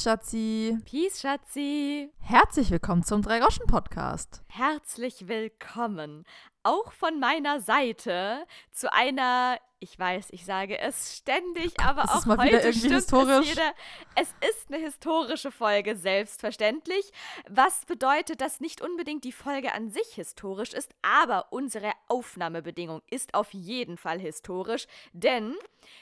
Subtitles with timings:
[0.00, 0.78] Schatzi.
[0.84, 2.10] Peace, Schatzi.
[2.30, 4.44] Herzlich willkommen zum Drei-Groschen-Podcast.
[4.46, 6.24] Herzlich willkommen.
[6.62, 12.26] Auch von meiner Seite zu einer, ich weiß, ich sage es ständig, aber ist auch
[12.26, 13.40] mal wieder heute irgendwie stimmt historisch?
[13.40, 13.74] es jeder.
[14.14, 17.10] Es ist eine historische Folge, selbstverständlich.
[17.48, 23.34] Was bedeutet, dass nicht unbedingt die Folge an sich historisch ist, aber unsere Aufnahmebedingung ist
[23.34, 25.56] auf jeden Fall historisch, denn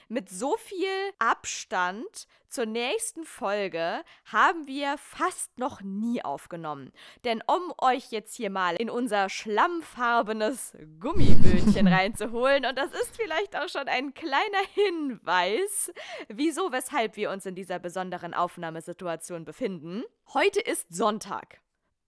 [0.09, 6.93] mit so viel Abstand zur nächsten Folge haben wir fast noch nie aufgenommen.
[7.25, 13.57] Denn um euch jetzt hier mal in unser schlammfarbenes Gummiböhnchen reinzuholen, und das ist vielleicht
[13.57, 15.93] auch schon ein kleiner Hinweis,
[16.29, 20.05] wieso, weshalb wir uns in dieser besonderen Aufnahmesituation befinden.
[20.35, 21.61] Heute ist Sonntag.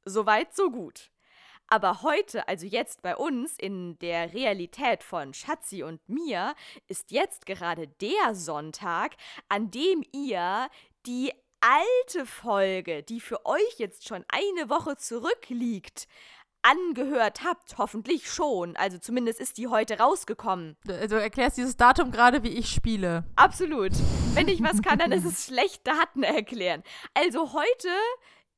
[0.04, 1.10] Soweit, so gut.
[1.72, 6.56] Aber heute, also jetzt bei uns in der Realität von Schatzi und mir,
[6.88, 9.12] ist jetzt gerade der Sonntag,
[9.48, 10.68] an dem ihr
[11.06, 16.06] die alte Folge, die für euch jetzt schon eine Woche zurückliegt,
[16.62, 17.78] angehört habt.
[17.78, 18.76] Hoffentlich schon.
[18.76, 20.76] Also zumindest ist die heute rausgekommen.
[20.84, 23.24] Du erklärst dieses Datum gerade, wie ich spiele.
[23.36, 23.92] Absolut.
[24.34, 26.82] Wenn ich was kann, dann ist es schlecht Daten erklären.
[27.14, 27.88] Also heute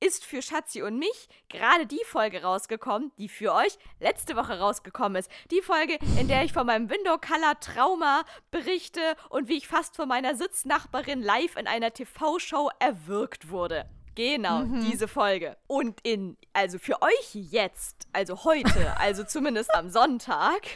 [0.03, 5.17] ist für Schatzi und mich gerade die Folge rausgekommen, die für euch letzte Woche rausgekommen
[5.17, 5.31] ist.
[5.53, 9.95] Die Folge, in der ich von meinem Window Color Trauma berichte und wie ich fast
[9.95, 13.89] von meiner Sitznachbarin live in einer TV-Show erwürgt wurde.
[14.15, 15.57] Genau, diese Folge.
[15.69, 20.67] Und in, also für euch jetzt, also heute, also zumindest am Sonntag,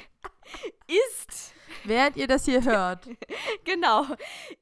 [0.86, 1.52] ist
[1.84, 3.06] Während ihr das hier hört.
[3.64, 4.06] Genau.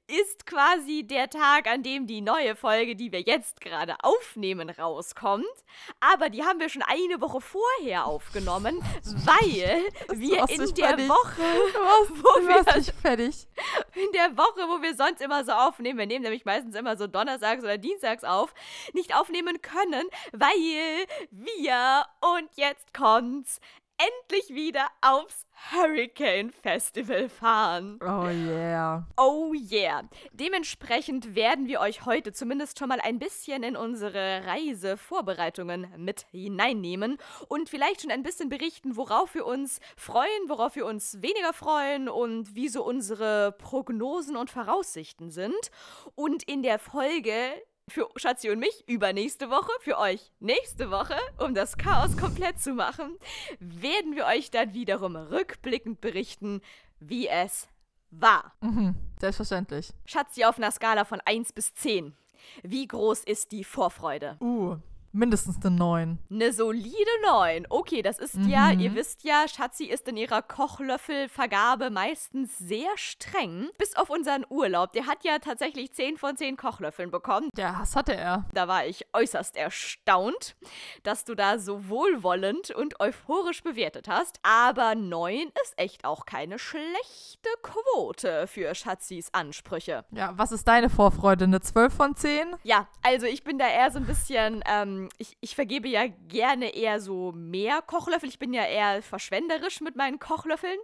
[0.07, 5.45] Ist quasi der Tag, an dem die neue Folge, die wir jetzt gerade aufnehmen, rauskommt.
[6.01, 8.83] Aber die haben wir schon eine Woche vorher aufgenommen,
[9.25, 9.85] weil
[10.19, 11.09] wir in der fertig.
[11.09, 13.47] Woche, wo wir fertig.
[13.95, 17.07] in der Woche, wo wir sonst immer so aufnehmen, wir nehmen nämlich meistens immer so
[17.07, 18.55] donnerstags oder dienstags auf,
[18.93, 23.61] nicht aufnehmen können, weil wir, und jetzt kommt's,
[23.99, 27.99] endlich wieder aufs Hurricane Festival fahren.
[28.03, 29.07] Oh yeah.
[29.17, 30.03] Oh yeah.
[30.33, 37.19] Dementsprechend werden wir euch heute zumindest schon mal ein bisschen in unsere Reisevorbereitungen mit hineinnehmen
[37.49, 42.09] und vielleicht schon ein bisschen berichten, worauf wir uns freuen, worauf wir uns weniger freuen
[42.09, 45.71] und wie so unsere Prognosen und Voraussichten sind.
[46.15, 47.55] Und in der Folge
[47.89, 52.73] für Schatzi und mich übernächste Woche, für euch nächste Woche, um das Chaos komplett zu
[52.73, 53.19] machen,
[53.59, 56.61] werden wir euch dann wiederum rückblickend berichten,
[56.99, 57.69] wie es
[58.11, 58.53] war.
[58.61, 58.95] Mhm.
[59.21, 59.93] Selbstverständlich.
[60.07, 62.15] Schatzi auf einer Skala von 1 bis 10.
[62.63, 64.37] Wie groß ist die Vorfreude?
[64.41, 64.77] Uh,
[65.15, 66.19] mindestens eine 9.
[66.31, 66.95] Eine solide
[67.25, 67.67] 9.
[67.71, 73.69] Okay, das ist ja, ihr wisst ja, Schatzi ist in ihrer Kochlöffelvergabe meistens sehr streng.
[73.79, 74.93] Bis auf unseren Urlaub.
[74.93, 77.49] Der hat ja tatsächlich 10 von 10 Kochlöffeln bekommen.
[77.57, 78.45] Ja, das hatte er.
[78.53, 80.57] Da war ich äußerst erstaunt,
[81.03, 84.39] dass du da so wohlwollend und euphorisch bewertet hast.
[84.43, 90.05] Aber 9 ist echt auch keine schlechte Quote für Schatzis Ansprüche.
[90.11, 91.45] Ja, was ist deine Vorfreude?
[91.45, 92.57] Eine 12 von 10?
[92.63, 96.75] Ja, also ich bin da eher so ein bisschen, ähm, ich, ich vergebe ja gerne
[96.75, 98.29] eher so mehr Kochlöffel.
[98.29, 100.79] Ich bin ja eher verschwenderisch mit meinen Kochlöffeln.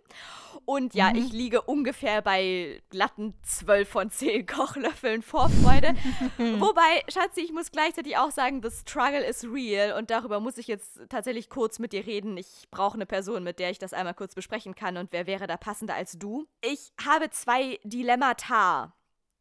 [0.65, 5.95] Und ja, ich liege ungefähr bei glatten 12 von 10 Kochlöffeln Vorfreude.
[6.39, 9.97] Wobei, Schatzi, ich muss gleichzeitig auch sagen, the struggle is real.
[9.99, 12.37] Und darüber muss ich jetzt tatsächlich kurz mit dir reden.
[12.37, 14.97] Ich brauche eine Person, mit der ich das einmal kurz besprechen kann.
[14.97, 16.47] Und wer wäre da passender als du?
[16.63, 18.95] Ich habe zwei Dilemmata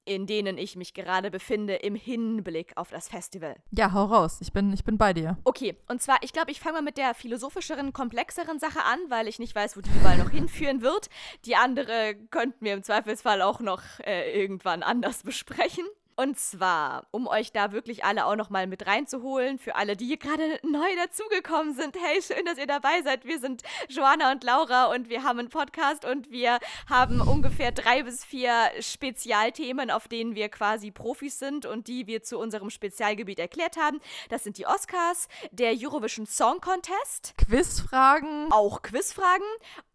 [0.09, 3.55] in denen ich mich gerade befinde im Hinblick auf das Festival.
[3.69, 4.39] Ja, hau raus.
[4.41, 5.37] Ich bin, ich bin bei dir.
[5.43, 9.27] Okay, und zwar, ich glaube, ich fange mal mit der philosophischeren, komplexeren Sache an, weil
[9.27, 11.09] ich nicht weiß, wo die Wahl noch hinführen wird.
[11.45, 15.85] Die andere könnten wir im Zweifelsfall auch noch äh, irgendwann anders besprechen.
[16.19, 20.05] Und zwar, um euch da wirklich alle auch noch mal mit reinzuholen, für alle, die
[20.05, 21.95] hier gerade neu dazugekommen sind.
[21.97, 23.23] Hey, schön, dass ihr dabei seid.
[23.23, 28.03] Wir sind Joanna und Laura und wir haben einen Podcast und wir haben ungefähr drei
[28.03, 28.51] bis vier
[28.81, 34.01] Spezialthemen, auf denen wir quasi Profis sind und die wir zu unserem Spezialgebiet erklärt haben.
[34.27, 38.51] Das sind die Oscars, der Eurovision Song Contest, Quizfragen.
[38.51, 39.47] auch Quizfragen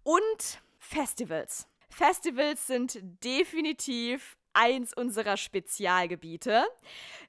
[0.04, 1.68] und Festivals.
[1.90, 6.64] Festivals sind definitiv eins unserer Spezialgebiete.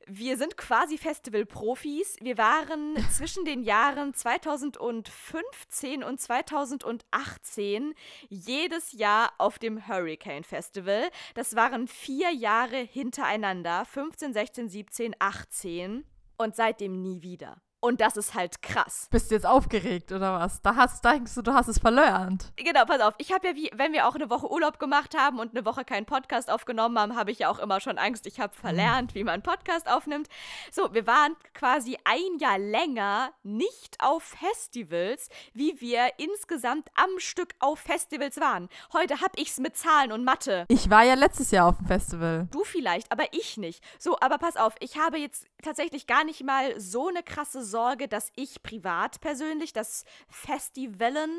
[0.07, 2.17] Wir sind quasi Festival-Profis.
[2.21, 7.93] Wir waren zwischen den Jahren 2015 und 2018
[8.29, 11.09] jedes Jahr auf dem Hurricane Festival.
[11.33, 16.05] Das waren vier Jahre hintereinander, 15, 16, 17, 18
[16.37, 17.61] und seitdem nie wieder.
[17.85, 19.07] Und das ist halt krass.
[19.11, 20.59] Bist du jetzt aufgeregt oder was?
[20.63, 22.51] Da hast, da denkst du, du hast es verlernt.
[22.55, 23.13] Genau, pass auf.
[23.19, 25.85] Ich habe ja, wie, wenn wir auch eine Woche Urlaub gemacht haben und eine Woche
[25.85, 29.23] keinen Podcast aufgenommen haben, habe ich ja auch immer schon Angst, ich habe verlernt, wie
[29.23, 30.29] man Podcast aufnimmt.
[30.71, 37.53] So, wir waren quasi ein Jahr länger nicht auf Festivals, wie wir insgesamt am Stück
[37.59, 38.67] auf Festivals waren.
[38.93, 40.65] Heute habe ich es mit Zahlen und Mathe.
[40.69, 42.47] Ich war ja letztes Jahr auf dem Festival.
[42.49, 43.83] Du vielleicht, aber ich nicht.
[43.99, 47.74] So, aber pass auf, ich habe jetzt tatsächlich gar nicht mal so eine krasse Sorge,
[48.07, 51.29] dass ich privat persönlich das Festivalen,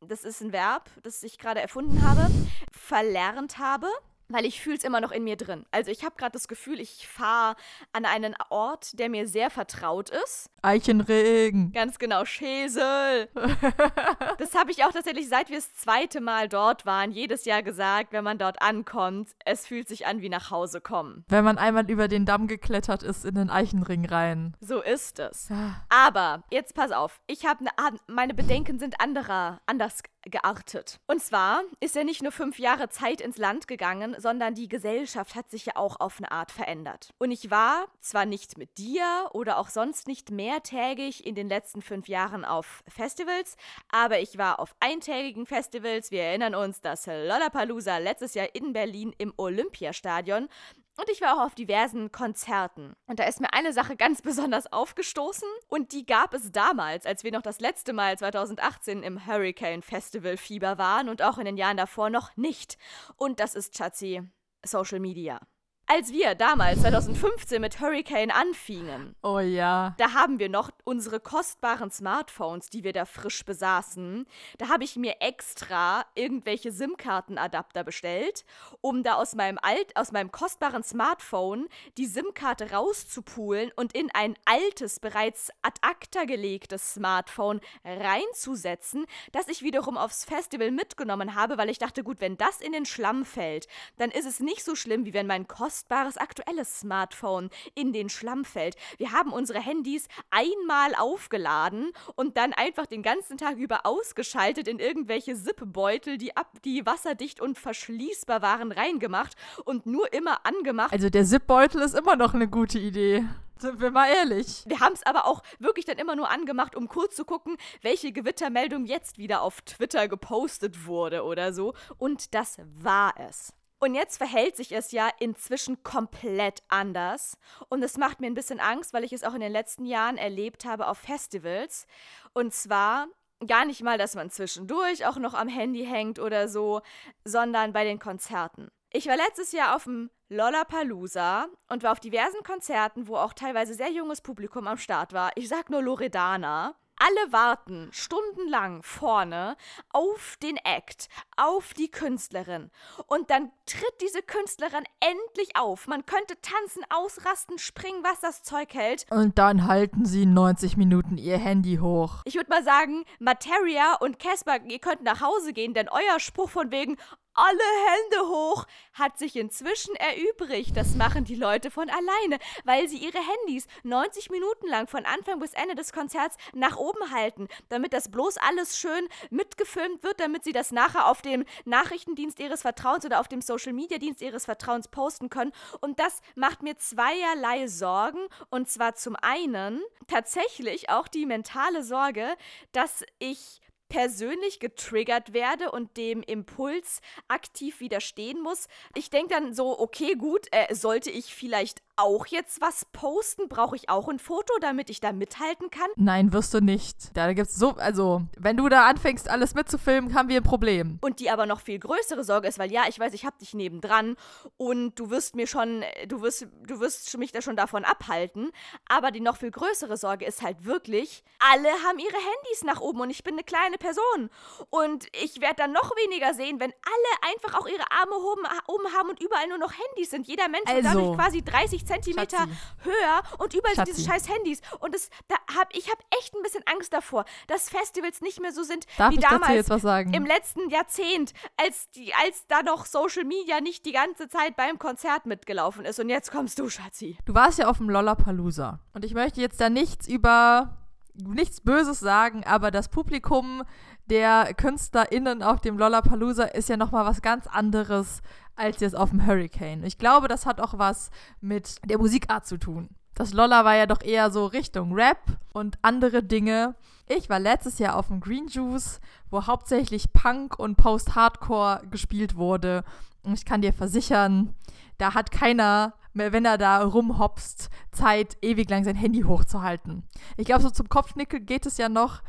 [0.00, 2.30] das ist ein Verb, das ich gerade erfunden habe,
[2.70, 3.88] verlernt habe
[4.28, 5.64] weil ich fühle es immer noch in mir drin.
[5.70, 7.56] Also ich habe gerade das Gefühl, ich fahre
[7.92, 10.50] an einen Ort, der mir sehr vertraut ist.
[10.62, 11.72] Eichenregen.
[11.72, 13.28] Ganz genau, Schesel.
[14.38, 18.12] das habe ich auch tatsächlich, seit wir das zweite Mal dort waren, jedes Jahr gesagt,
[18.12, 21.24] wenn man dort ankommt, es fühlt sich an wie nach Hause kommen.
[21.28, 24.56] Wenn man einmal über den Damm geklettert ist in den Eichenring rein.
[24.60, 25.48] So ist es.
[25.88, 27.70] Aber jetzt pass auf, ich habe ne,
[28.06, 31.00] meine Bedenken sind anderer, anders geartet.
[31.06, 35.34] Und zwar ist ja nicht nur fünf Jahre Zeit ins Land gegangen, sondern die Gesellschaft
[35.34, 37.10] hat sich ja auch auf eine Art verändert.
[37.18, 41.82] Und ich war zwar nicht mit dir oder auch sonst nicht mehrtägig in den letzten
[41.82, 43.56] fünf Jahren auf Festivals,
[43.90, 46.10] aber ich war auf eintägigen Festivals.
[46.10, 50.48] Wir erinnern uns, das Lollapalooza letztes Jahr in Berlin im Olympiastadion
[50.96, 52.94] und ich war auch auf diversen Konzerten.
[53.06, 55.48] Und da ist mir eine Sache ganz besonders aufgestoßen.
[55.68, 60.36] Und die gab es damals, als wir noch das letzte Mal 2018 im Hurricane Festival
[60.36, 62.78] Fieber waren und auch in den Jahren davor noch nicht.
[63.16, 64.22] Und das ist, Schatzi,
[64.64, 65.40] Social Media.
[65.88, 71.92] Als wir damals 2015 mit Hurricane anfingen, oh ja, da haben wir noch unsere kostbaren
[71.92, 74.26] Smartphones, die wir da frisch besaßen.
[74.58, 78.44] Da habe ich mir extra irgendwelche SIM-Kartenadapter bestellt,
[78.80, 81.68] um da aus meinem alt aus meinem kostbaren Smartphone
[81.98, 89.62] die SIM-Karte rauszupulen und in ein altes bereits ad acta gelegtes Smartphone reinzusetzen, das ich
[89.62, 93.68] wiederum aufs Festival mitgenommen habe, weil ich dachte, gut, wenn das in den Schlamm fällt,
[93.98, 98.08] dann ist es nicht so schlimm, wie wenn mein kostbares kostbares aktuelles Smartphone in den
[98.08, 98.76] Schlamm fällt.
[98.96, 104.78] Wir haben unsere Handys einmal aufgeladen und dann einfach den ganzen Tag über ausgeschaltet in
[104.78, 109.34] irgendwelche Zipbeutel, die ab, die wasserdicht und verschließbar waren, reingemacht
[109.66, 110.94] und nur immer angemacht.
[110.94, 113.26] Also der Zipbeutel ist immer noch eine gute Idee.
[113.58, 114.64] Sind wir mal ehrlich.
[114.66, 118.12] Wir haben es aber auch wirklich dann immer nur angemacht, um kurz zu gucken, welche
[118.12, 121.74] Gewittermeldung jetzt wieder auf Twitter gepostet wurde oder so.
[121.98, 123.55] Und das war es.
[123.78, 127.36] Und jetzt verhält sich es ja inzwischen komplett anders.
[127.68, 130.16] Und es macht mir ein bisschen Angst, weil ich es auch in den letzten Jahren
[130.16, 131.86] erlebt habe auf Festivals.
[132.32, 133.08] Und zwar
[133.46, 136.80] gar nicht mal, dass man zwischendurch auch noch am Handy hängt oder so,
[137.24, 138.70] sondern bei den Konzerten.
[138.90, 143.74] Ich war letztes Jahr auf dem Lollapalooza und war auf diversen Konzerten, wo auch teilweise
[143.74, 145.32] sehr junges Publikum am Start war.
[145.34, 146.74] Ich sag nur Loredana.
[146.98, 149.56] Alle warten stundenlang vorne
[149.92, 152.70] auf den Act, auf die Künstlerin.
[153.06, 155.86] Und dann tritt diese Künstlerin endlich auf.
[155.88, 159.04] Man könnte tanzen, ausrasten, springen, was das Zeug hält.
[159.10, 162.22] Und dann halten sie 90 Minuten ihr Handy hoch.
[162.24, 166.48] Ich würde mal sagen, Materia und Casper, ihr könnt nach Hause gehen, denn euer Spruch
[166.48, 166.96] von wegen,
[167.36, 170.76] alle Hände hoch hat sich inzwischen erübrigt.
[170.76, 175.38] Das machen die Leute von alleine, weil sie ihre Handys 90 Minuten lang von Anfang
[175.38, 180.44] bis Ende des Konzerts nach oben halten, damit das bloß alles schön mitgefilmt wird, damit
[180.44, 184.46] sie das nachher auf dem Nachrichtendienst ihres Vertrauens oder auf dem Social Media Dienst ihres
[184.46, 185.52] Vertrauens posten können.
[185.80, 188.26] Und das macht mir zweierlei Sorgen.
[188.50, 192.34] Und zwar zum einen tatsächlich auch die mentale Sorge,
[192.72, 198.68] dass ich persönlich getriggert werde und dem Impuls aktiv widerstehen muss.
[198.94, 203.48] Ich denke dann so, okay, gut, äh, sollte ich vielleicht auch jetzt was posten?
[203.48, 205.88] Brauche ich auch ein Foto, damit ich da mithalten kann?
[205.96, 207.16] Nein, wirst du nicht.
[207.16, 210.98] Da gibt's so, also, wenn du da anfängst, alles mitzufilmen, haben wir ein Problem.
[211.00, 213.54] Und die aber noch viel größere Sorge ist, weil ja, ich weiß, ich hab dich
[213.54, 214.16] nebendran
[214.56, 218.50] und du wirst mir schon, du wirst, du wirst mich da schon davon abhalten.
[218.88, 223.00] Aber die noch viel größere Sorge ist halt wirklich, alle haben ihre Handys nach oben
[223.00, 224.30] und ich bin eine kleine Person.
[224.70, 228.92] Und ich werde dann noch weniger sehen, wenn alle einfach auch ihre Arme oben, oben
[228.94, 230.26] haben und überall nur noch Handys sind.
[230.26, 230.82] Jeder Mensch also.
[230.82, 232.52] dadurch quasi 30 Zentimeter Schatzi.
[232.84, 234.60] höher und überall sind diese scheiß Handys.
[234.80, 238.52] Und das, da hab, ich habe echt ein bisschen Angst davor, dass Festivals nicht mehr
[238.52, 240.12] so sind Darf wie ich damals jetzt was sagen?
[240.14, 244.78] im letzten Jahrzehnt, als, die, als da noch Social Media nicht die ganze Zeit beim
[244.78, 245.98] Konzert mitgelaufen ist.
[246.00, 247.18] Und jetzt kommst du, Schatzi.
[247.24, 248.80] Du warst ja auf dem Lollapalooza.
[248.92, 250.76] Und ich möchte jetzt da nichts über
[251.24, 253.62] nichts Böses sagen, aber das Publikum
[254.06, 258.22] der KünstlerInnen auf dem Lollapalooza ist ja nochmal was ganz anderes
[258.54, 259.84] als jetzt auf dem Hurricane.
[259.84, 262.88] Ich glaube, das hat auch was mit der Musikart zu tun.
[263.14, 265.18] Das Lolla war ja doch eher so Richtung Rap
[265.52, 266.74] und andere Dinge.
[267.08, 272.84] Ich war letztes Jahr auf dem Green Juice, wo hauptsächlich Punk und Post-Hardcore gespielt wurde.
[273.22, 274.54] Und ich kann dir versichern,
[274.98, 280.04] da hat keiner, wenn er da rumhopst, Zeit, ewig lang sein Handy hochzuhalten.
[280.36, 282.22] Ich glaube, so zum Kopfnickel geht es ja noch.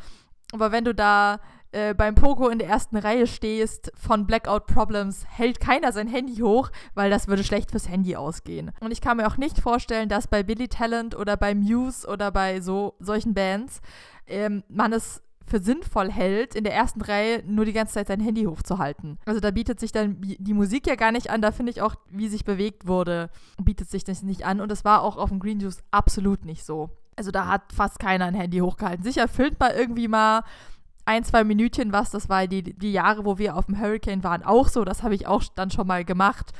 [0.53, 1.39] Aber wenn du da
[1.71, 6.37] äh, beim Pogo in der ersten Reihe stehst von Blackout Problems, hält keiner sein Handy
[6.37, 8.71] hoch, weil das würde schlecht fürs Handy ausgehen.
[8.79, 12.31] Und ich kann mir auch nicht vorstellen, dass bei Billy Talent oder bei Muse oder
[12.31, 13.81] bei so solchen Bands
[14.27, 18.19] ähm, man es für sinnvoll hält, in der ersten Reihe nur die ganze Zeit sein
[18.19, 19.17] Handy hochzuhalten.
[19.25, 21.41] Also da bietet sich dann die Musik ja gar nicht an.
[21.41, 23.29] Da finde ich auch, wie sich bewegt wurde,
[23.61, 24.59] bietet sich das nicht an.
[24.59, 26.89] Und es war auch auf dem Green Juice absolut nicht so.
[27.15, 29.03] Also da hat fast keiner ein Handy hochgehalten.
[29.03, 30.43] Sicher filmt man irgendwie mal
[31.05, 32.11] ein, zwei Minütchen was.
[32.11, 34.83] Das war die, die Jahre, wo wir auf dem Hurricane waren, auch so.
[34.83, 36.51] Das habe ich auch dann schon mal gemacht.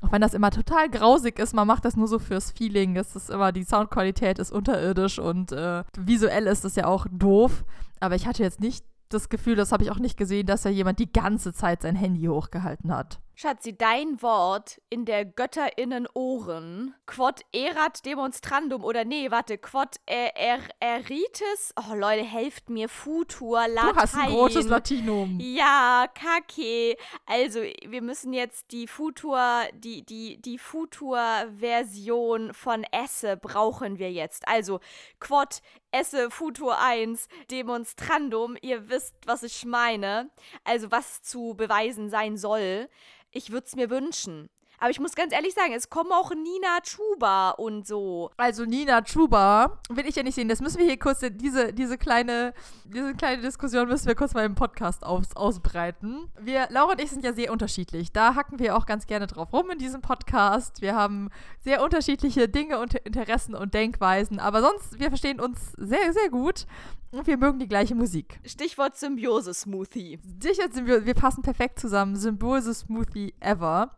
[0.00, 2.94] Auch wenn das immer total grausig ist, man macht das nur so fürs Feeling.
[2.94, 7.64] Das ist immer, die Soundqualität ist unterirdisch und äh, visuell ist das ja auch doof.
[8.00, 10.68] Aber ich hatte jetzt nicht das Gefühl, das habe ich auch nicht gesehen, dass da
[10.68, 13.20] jemand die ganze Zeit sein Handy hochgehalten hat.
[13.38, 16.94] Schatzi, dein Wort in der Götterinnen Ohren.
[17.04, 21.74] Quod erat demonstrandum oder nee, warte, quod er, er, eritis.
[21.76, 22.88] Oh Leute, helft mir.
[22.88, 23.92] Futur, Latein.
[23.92, 25.38] Du hast ein großes Latinum.
[25.38, 26.96] Ja, kacke.
[27.26, 34.48] Also, wir müssen jetzt die Futur, die, die, die Futur-Version von Esse brauchen wir jetzt.
[34.48, 34.80] Also,
[35.20, 38.56] quod esse Futur 1 demonstrandum.
[38.60, 40.30] Ihr wisst, was ich meine.
[40.64, 42.88] Also, was zu beweisen sein soll.
[43.30, 44.48] Ich würde es mir wünschen.
[44.78, 48.30] Aber ich muss ganz ehrlich sagen, es kommen auch Nina Chuba und so.
[48.36, 50.48] Also Nina Chuba will ich ja nicht sehen.
[50.48, 52.52] Das müssen wir hier kurz, diese, diese, kleine,
[52.84, 56.30] diese kleine Diskussion müssen wir kurz mal im Podcast aus, ausbreiten.
[56.38, 58.12] Wir, Laura und ich sind ja sehr unterschiedlich.
[58.12, 60.82] Da hacken wir auch ganz gerne drauf rum in diesem Podcast.
[60.82, 61.30] Wir haben
[61.64, 64.38] sehr unterschiedliche Dinge und Interessen und Denkweisen.
[64.38, 66.66] Aber sonst, wir verstehen uns sehr, sehr gut.
[67.12, 68.40] Und wir mögen die gleiche Musik.
[68.44, 70.18] Stichwort Symbiose-Smoothie.
[70.40, 72.16] Sicher, wir passen perfekt zusammen.
[72.16, 73.96] Symbiose-Smoothie ever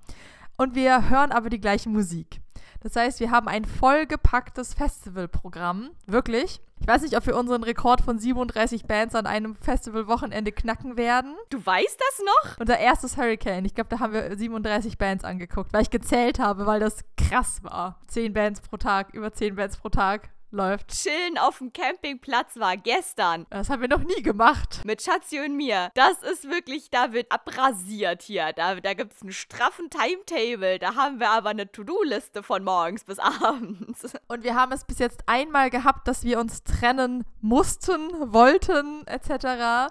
[0.59, 2.41] und wir hören aber die gleiche Musik.
[2.81, 5.91] Das heißt, wir haben ein vollgepacktes Festivalprogramm.
[6.07, 6.61] Wirklich.
[6.81, 11.35] Ich weiß nicht, ob wir unseren Rekord von 37 Bands an einem Festivalwochenende knacken werden.
[11.51, 12.61] Du weißt das noch?
[12.61, 13.65] Unser erstes Hurricane.
[13.65, 17.65] Ich glaube, da haben wir 37 Bands angeguckt, weil ich gezählt habe, weil das krass
[17.65, 17.99] war.
[18.07, 20.89] 10 Bands pro Tag, über 10 Bands pro Tag läuft.
[20.89, 23.47] Chillen auf dem Campingplatz war gestern.
[23.51, 24.81] Das haben wir noch nie gemacht.
[24.85, 25.91] Mit Schatzi und mir.
[25.95, 28.53] Das ist wirklich, da wird abrasiert hier.
[28.55, 30.79] Da, da gibt es einen straffen Timetable.
[30.79, 34.17] Da haben wir aber eine To-Do-Liste von morgens bis abends.
[34.29, 39.89] Und wir haben es bis jetzt einmal gehabt, dass wir uns trennen mussten, wollten, etc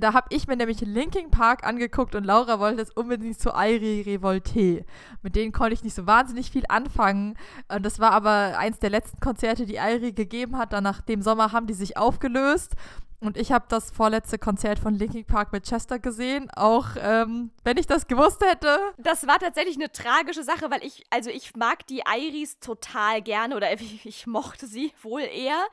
[0.00, 4.02] da habe ich mir nämlich Linking Park angeguckt und Laura wollte jetzt unbedingt zu Airi
[4.02, 4.84] Revolte.
[5.22, 7.36] Mit denen konnte ich nicht so wahnsinnig viel anfangen.
[7.68, 10.72] Und das war aber eins der letzten Konzerte, die Airi gegeben hat.
[10.72, 12.74] Dann nach dem Sommer haben die sich aufgelöst.
[13.20, 17.78] Und ich habe das vorletzte Konzert von Linkin Park mit Chester gesehen, auch ähm, wenn
[17.78, 18.78] ich das gewusst hätte.
[18.98, 23.56] Das war tatsächlich eine tragische Sache, weil ich, also ich mag die Iris total gerne
[23.56, 25.66] oder ich, ich mochte sie wohl eher.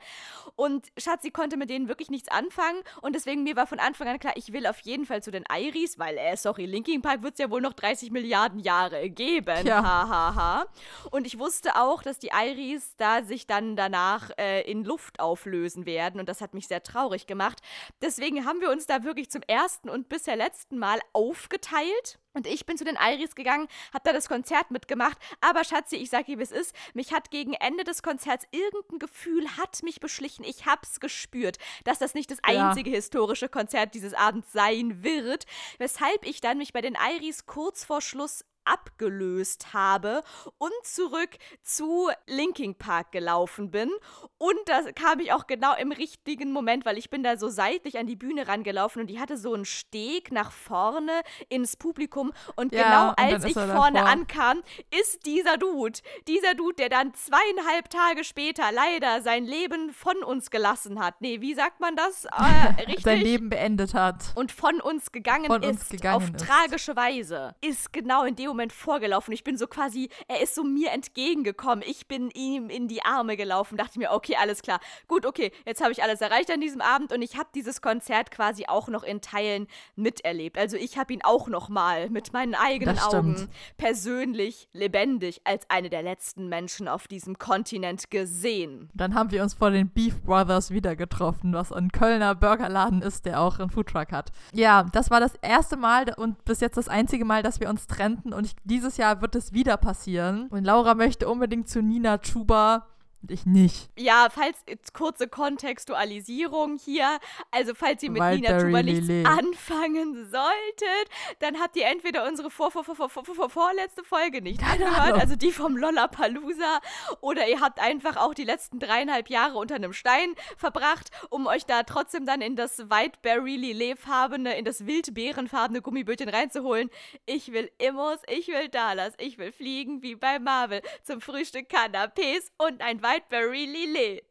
[0.56, 4.18] Und Schatzi konnte mit denen wirklich nichts anfangen und deswegen mir war von Anfang an
[4.18, 7.34] klar, ich will auf jeden Fall zu den Iris, weil, äh, sorry, Linkin Park wird
[7.34, 9.66] es ja wohl noch 30 Milliarden Jahre geben.
[9.66, 9.82] Ja.
[9.82, 10.66] Ha, ha, ha.
[11.10, 15.86] Und ich wusste auch, dass die Iris da sich dann danach äh, in Luft auflösen
[15.86, 17.60] werden und das hat mich sehr traurig gemacht gemacht.
[18.00, 22.18] Deswegen haben wir uns da wirklich zum ersten und bisher letzten Mal aufgeteilt.
[22.32, 25.18] Und ich bin zu den Iris gegangen, hab da das Konzert mitgemacht.
[25.40, 26.74] Aber Schatzi, ich sag dir, wie es ist.
[26.92, 30.44] Mich hat gegen Ende des Konzerts irgendein Gefühl hat mich beschlichen.
[30.44, 32.96] Ich hab's gespürt, dass das nicht das einzige ja.
[32.96, 35.44] historische Konzert dieses Abends sein wird.
[35.78, 40.22] Weshalb ich dann mich bei den Iris kurz vor Schluss abgelöst habe
[40.58, 41.30] und zurück
[41.62, 43.90] zu Linking Park gelaufen bin.
[44.38, 47.98] Und da kam ich auch genau im richtigen Moment, weil ich bin da so seitlich
[47.98, 52.32] an die Bühne rangelaufen und die hatte so einen Steg nach vorne ins Publikum.
[52.56, 54.10] Und ja, genau und als ich vorne davor.
[54.10, 60.22] ankam, ist dieser Dude, dieser Dude, der dann zweieinhalb Tage später leider sein Leben von
[60.22, 61.20] uns gelassen hat.
[61.20, 62.24] Nee, wie sagt man das?
[62.24, 63.04] Äh, richtig?
[63.04, 64.32] sein Leben beendet hat.
[64.34, 65.68] Und von uns gegangen von ist.
[65.68, 66.46] Uns gegangen auf ist.
[66.46, 67.54] tragische Weise.
[67.60, 69.34] Ist genau in dem Moment vorgelaufen.
[69.34, 71.84] Ich bin so quasi, er ist so mir entgegengekommen.
[71.86, 73.76] Ich bin ihm in die Arme gelaufen.
[73.76, 74.78] Dachte mir, okay, alles klar.
[75.08, 78.30] Gut, okay, jetzt habe ich alles erreicht an diesem Abend und ich habe dieses Konzert
[78.30, 80.56] quasi auch noch in Teilen miterlebt.
[80.56, 85.90] Also ich habe ihn auch noch mal mit meinen eigenen Augen persönlich lebendig als eine
[85.90, 88.88] der letzten Menschen auf diesem Kontinent gesehen.
[88.94, 93.26] Dann haben wir uns vor den Beef Brothers wieder getroffen, was ein Kölner Burgerladen ist,
[93.26, 94.30] der auch einen Foodtruck hat.
[94.52, 97.86] Ja, das war das erste Mal und bis jetzt das einzige Mal, dass wir uns
[97.86, 100.48] trennten und ich, dieses Jahr wird es wieder passieren.
[100.48, 102.86] Und Laura möchte unbedingt zu Nina Chuba
[103.30, 103.88] ich nicht.
[103.98, 104.56] Ja, falls,
[104.92, 107.18] kurze Kontextualisierung hier,
[107.50, 109.26] also falls ihr mit Wildberry Nina Chuba nichts Lillet.
[109.26, 111.08] anfangen solltet,
[111.40, 114.86] dann habt ihr entweder unsere vor, vor, vor, vor, vor, vor, vorletzte Folge nicht Keine
[114.86, 115.20] angehört, Ahnung.
[115.20, 116.80] also die vom Lollapalooza,
[117.20, 121.66] oder ihr habt einfach auch die letzten dreieinhalb Jahre unter einem Stein verbracht, um euch
[121.66, 126.90] da trotzdem dann in das Whiteberry Lillet-farbene, in das wildbeerenfarbene Gummibötchen reinzuholen.
[127.26, 130.82] Ich will Immos, ich will Dallas, ich will fliegen wie bei Marvel.
[131.02, 134.24] Zum Frühstück Canapés und ein Whiteberry Lillet.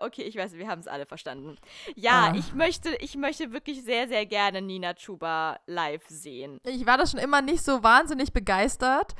[0.00, 1.56] Okay, ich weiß, wir haben es alle verstanden.
[1.96, 2.36] Ja, ah.
[2.36, 6.60] ich möchte, ich möchte wirklich sehr, sehr gerne Nina Chuba live sehen.
[6.64, 9.16] Ich war da schon immer nicht so wahnsinnig begeistert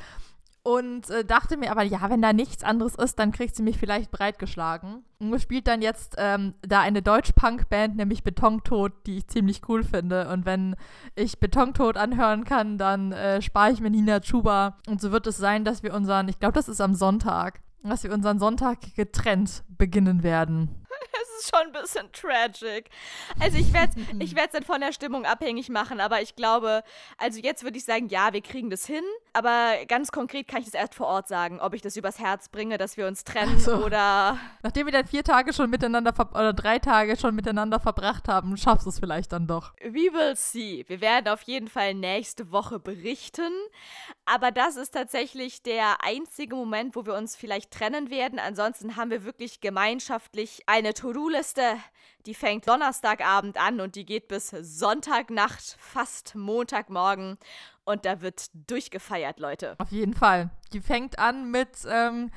[0.63, 3.79] und äh, dachte mir aber, ja, wenn da nichts anderes ist, dann kriegt sie mich
[3.79, 5.05] vielleicht breitgeschlagen.
[5.19, 10.29] Und spielt dann jetzt ähm, da eine Deutsch-Punk-Band, nämlich Betontod, die ich ziemlich cool finde.
[10.29, 10.77] Und wenn
[11.15, 14.77] ich Betontod anhören kann, dann äh, spare ich mir Nina Chuba.
[14.87, 18.05] Und so wird es sein, dass wir unseren, ich glaube, das ist am Sonntag, dass
[18.05, 20.80] wir unseren Sonntag getrennt beginnen werden.
[21.23, 22.91] Es ist schon ein bisschen tragic.
[23.41, 26.83] Also ich werde es ich werd's dann von der Stimmung abhängig machen, aber ich glaube,
[27.19, 30.67] also jetzt würde ich sagen, ja, wir kriegen das hin, aber ganz konkret kann ich
[30.67, 33.57] das erst vor Ort sagen, ob ich das übers Herz bringe, dass wir uns trennen
[33.57, 33.75] Ach so.
[33.85, 38.57] oder Nachdem wir dann vier Tage schon miteinander, oder drei Tage schon miteinander verbracht haben,
[38.57, 39.75] schaffst du es vielleicht dann doch.
[39.83, 40.85] We will see.
[40.89, 43.53] Wir werden auf jeden Fall nächste Woche berichten.
[44.25, 48.39] Aber das ist tatsächlich der einzige Moment, wo wir uns vielleicht trennen werden.
[48.39, 51.79] Ansonsten haben wir wirklich gemeinschaftlich eine To-Do-Liste.
[52.27, 57.39] Die fängt Donnerstagabend an und die geht bis Sonntagnacht, fast Montagmorgen.
[57.85, 59.77] Und da wird durchgefeiert, Leute.
[59.79, 60.51] Auf jeden Fall.
[60.75, 62.31] Die fängt an mit ähm,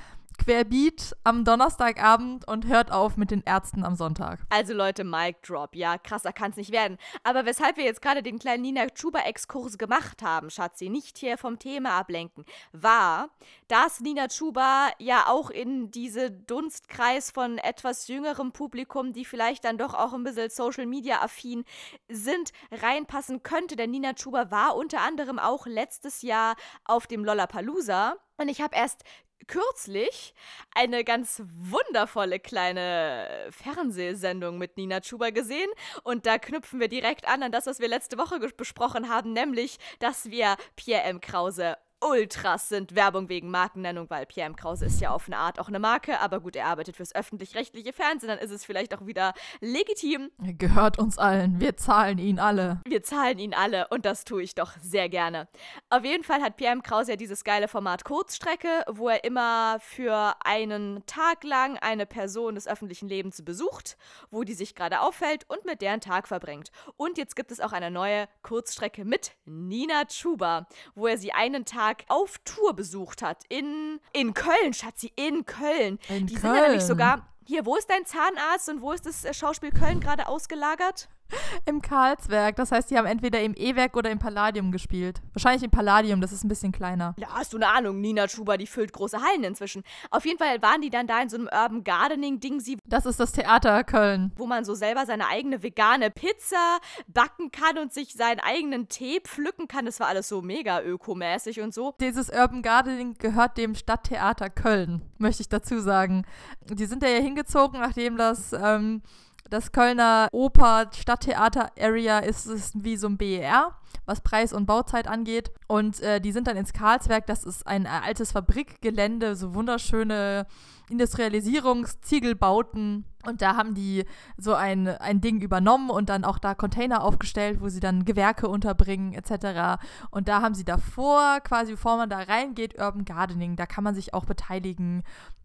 [0.44, 4.42] Querbeat am Donnerstagabend und hört auf mit den Ärzten am Sonntag.
[4.50, 6.98] Also Leute, Mic Drop, ja, krasser kann es nicht werden.
[7.24, 11.60] Aber weshalb wir jetzt gerade den kleinen Nina Chuba-Exkurs gemacht haben, Schatzi, nicht hier vom
[11.60, 13.30] Thema ablenken, war,
[13.70, 19.78] dass Nina Chuba ja auch in diese Dunstkreis von etwas jüngerem Publikum, die vielleicht dann
[19.78, 21.64] doch auch ein bisschen Social-Media-affin
[22.10, 23.78] sind, reinpassen könnte.
[23.78, 28.18] Denn Nina Chuba war unter anderem auch letztes Jahr auf dem Lollapalooza.
[28.38, 29.04] Und ich habe erst
[29.48, 30.34] kürzlich
[30.74, 35.70] eine ganz wundervolle kleine Fernsehsendung mit Nina Chuba gesehen.
[36.04, 39.78] Und da knüpfen wir direkt an an das, was wir letzte Woche besprochen haben, nämlich,
[40.00, 41.22] dass wir Pierre M.
[41.22, 42.96] Krause Ultras sind.
[42.96, 44.56] Werbung wegen Markennennung, weil Pierre M.
[44.56, 47.94] Krause ist ja auf eine Art auch eine Marke, aber gut, er arbeitet fürs öffentlich-rechtliche
[47.94, 50.32] Fernsehen, dann ist es vielleicht auch wieder legitim.
[50.40, 51.60] Gehört uns allen.
[51.60, 52.82] Wir zahlen ihn alle.
[52.86, 55.48] Wir zahlen ihn alle und das tue ich doch sehr gerne.
[55.90, 56.84] Auf jeden Fall hat Pierre M.
[56.84, 62.56] Krause ja dieses geile Format Kurzstrecke, wo er immer für einen Tag lang eine Person
[62.56, 63.98] des öffentlichen Lebens besucht,
[64.32, 66.72] wo die sich gerade auffällt und mit deren Tag verbringt.
[66.98, 71.66] Und jetzt gibt es auch eine neue Kurzstrecke mit Nina Chuba, wo er sie einen
[71.66, 73.44] Tag auf Tour besucht hat.
[73.50, 76.00] In, in Köln, Schatzi, in Köln.
[76.10, 76.88] In die sind ja nämlich Köln.
[76.88, 77.28] sogar.
[77.46, 81.10] Hier, wo ist dein Zahnarzt und wo ist das äh, Schauspiel Köln gerade ausgelagert?
[81.66, 82.56] Im Karlswerk.
[82.58, 85.22] Das heißt, die haben entweder im E-Werk oder im Palladium gespielt.
[85.34, 87.16] Wahrscheinlich im Palladium, das ist ein bisschen kleiner.
[87.18, 89.84] Ja, hast du eine Ahnung, Nina Schuber, die füllt große Hallen inzwischen.
[90.12, 93.20] Auf jeden Fall waren die dann da in so einem Urban Gardening-Ding, sie- Das ist
[93.20, 94.32] das Theater Köln.
[94.36, 99.20] wo man so selber seine eigene vegane Pizza backen kann und sich seinen eigenen Tee
[99.22, 99.86] pflücken kann.
[99.86, 101.96] Das war alles so mega ökomäßig und so.
[102.00, 106.26] Dieses Urban Gardening gehört dem Stadttheater Köln, möchte ich dazu sagen.
[106.70, 109.02] Die sind da ja hingezogen, nachdem das, ähm,
[109.50, 113.72] das Kölner Oper Stadttheater Area ist, ist wie so ein BER,
[114.06, 115.52] was Preis und Bauzeit angeht.
[115.68, 120.48] Und äh, die sind dann ins Karlswerk, das ist ein äh, altes Fabrikgelände, so wunderschöne
[120.90, 123.06] Industrialisierungsziegelbauten.
[123.26, 124.04] Und da haben die
[124.38, 128.50] so ein, ein Ding übernommen und dann auch da Container aufgestellt, wo sie dann Gewerke
[128.50, 129.82] unterbringen etc.
[130.12, 133.96] Und da haben sie davor, quasi bevor man da reingeht, Urban Gardening, da kann man
[133.96, 135.04] sich auch beteiligen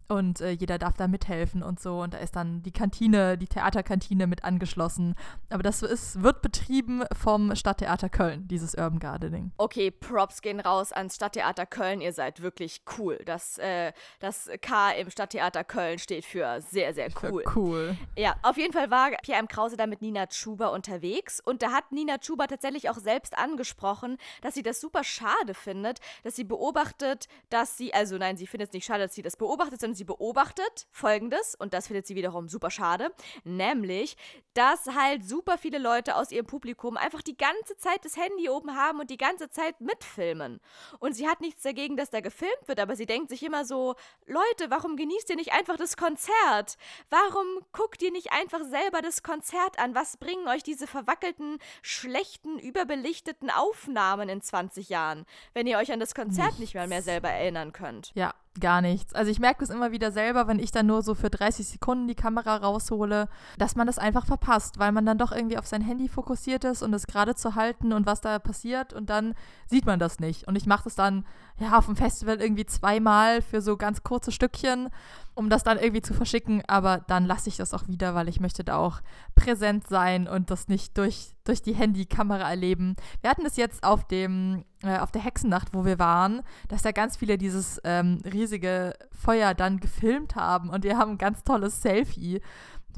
[0.09, 2.01] und äh, jeder darf da mithelfen und so.
[2.01, 5.15] Und da ist dann die Kantine, die Theaterkantine mit angeschlossen.
[5.49, 9.51] Aber das ist, wird betrieben vom Stadttheater Köln, dieses Urban Gardening.
[9.57, 12.01] Okay, Props gehen raus ans Stadttheater Köln.
[12.01, 13.19] Ihr seid wirklich cool.
[13.25, 17.43] Das, äh, das K im Stadttheater Köln steht für sehr, sehr cool.
[17.55, 17.97] Cool.
[18.17, 19.47] Ja, auf jeden Fall war Pierre M.
[19.47, 24.17] Krause da mit Nina Chuba unterwegs und da hat Nina Chuba tatsächlich auch selbst angesprochen,
[24.41, 28.69] dass sie das super schade findet, dass sie beobachtet, dass sie, also nein, sie findet
[28.69, 32.15] es nicht schade, dass sie das beobachtet, sondern sie beobachtet folgendes und das findet sie
[32.15, 33.11] wiederum super schade,
[33.43, 34.17] nämlich,
[34.53, 38.75] dass halt super viele Leute aus ihrem Publikum einfach die ganze Zeit das Handy oben
[38.75, 40.59] haben und die ganze Zeit mitfilmen.
[40.99, 43.95] Und sie hat nichts dagegen, dass da gefilmt wird, aber sie denkt sich immer so,
[44.25, 46.77] Leute, warum genießt ihr nicht einfach das Konzert?
[47.09, 49.95] Warum guckt ihr nicht einfach selber das Konzert an?
[49.95, 55.99] Was bringen euch diese verwackelten, schlechten, überbelichteten Aufnahmen in 20 Jahren, wenn ihr euch an
[55.99, 58.11] das Konzert nicht mal mehr selber erinnern könnt?
[58.15, 59.13] Ja, gar nichts.
[59.13, 62.07] Also ich merke das immer wieder selber, wenn ich dann nur so für 30 Sekunden
[62.07, 65.81] die Kamera raushole, dass man das einfach verpasst, weil man dann doch irgendwie auf sein
[65.81, 69.35] Handy fokussiert ist und es gerade zu halten und was da passiert und dann
[69.67, 70.47] sieht man das nicht.
[70.47, 71.25] Und ich mache das dann
[71.59, 74.89] ja auf dem Festival irgendwie zweimal für so ganz kurze Stückchen,
[75.35, 78.39] um das dann irgendwie zu verschicken, aber dann lasse ich das auch wieder, weil ich
[78.39, 79.01] möchte da auch
[79.35, 82.95] präsent sein und das nicht durch, durch die Handykamera erleben.
[83.21, 86.91] Wir hatten das jetzt auf dem äh, auf der Hexennacht, wo wir waren, dass da
[86.91, 91.81] ganz viele dieses ähm, riesige Feuer dann gefilmt haben und wir haben ein ganz tolles
[91.81, 92.41] Selfie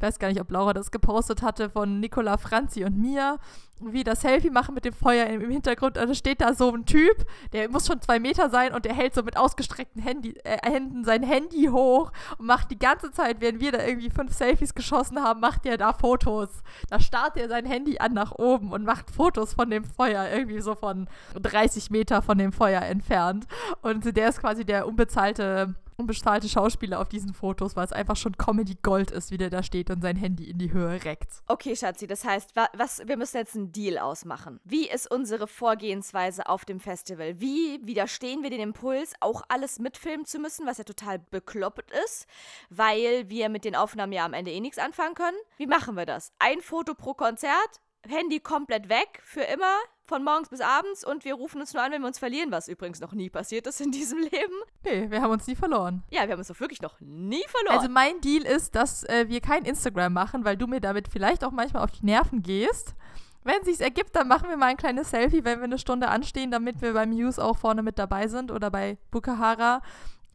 [0.02, 3.38] ich weiß gar nicht, ob Laura das gepostet hatte, von Nicola Franzi und mir,
[3.80, 5.96] wie das Selfie machen mit dem Feuer im, Hintergrund.
[5.96, 9.14] Also steht da so ein Typ, der muss schon zwei Meter sein und der hält
[9.14, 13.62] so mit ausgestreckten Handy, äh, Händen sein Handy hoch und macht die ganze Zeit, während
[13.62, 16.50] wir da irgendwie fünf Selfies geschossen haben, macht er da Fotos.
[16.90, 20.62] Da starrt er sein Handy an nach oben und macht Fotos von dem Feuer, irgendwie
[20.62, 21.08] so von
[21.40, 23.46] 30 Meter von dem Feuer entfernt.
[23.84, 28.38] Und der ist quasi der unbezahlte unbezahlte Schauspieler auf diesen Fotos, weil es einfach schon
[28.38, 31.44] Comedy Gold ist, wie der da steht und sein Handy in die Höhe reckt.
[31.48, 34.60] Okay, Schatzi, das heißt, was, wir müssen jetzt einen Deal ausmachen.
[34.64, 37.40] Wie ist unsere Vorgehensweise auf dem Festival?
[37.40, 42.28] Wie widerstehen wir den Impuls, auch alles mitfilmen zu müssen, was ja total bekloppt ist,
[42.70, 45.38] weil wir mit den Aufnahmen ja am Ende eh nichts anfangen können?
[45.58, 46.34] Wie machen wir das?
[46.40, 47.82] Ein Foto pro Konzert?
[48.08, 51.92] Handy komplett weg für immer, von morgens bis abends und wir rufen uns nur an,
[51.92, 54.54] wenn wir uns verlieren, was übrigens noch nie passiert ist in diesem Leben.
[54.84, 56.04] Nee, wir haben uns nie verloren.
[56.10, 57.78] Ja, wir haben uns doch wirklich noch nie verloren.
[57.78, 61.44] Also mein Deal ist, dass äh, wir kein Instagram machen, weil du mir damit vielleicht
[61.44, 62.96] auch manchmal auf die Nerven gehst.
[63.44, 66.10] Wenn es sich ergibt, dann machen wir mal ein kleines Selfie, wenn wir eine Stunde
[66.10, 69.82] anstehen, damit wir beim News auch vorne mit dabei sind oder bei Bukahara.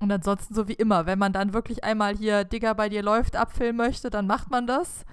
[0.00, 3.36] Und ansonsten so wie immer, wenn man dann wirklich einmal hier Digger bei dir läuft
[3.36, 5.04] abfilmen möchte, dann macht man das.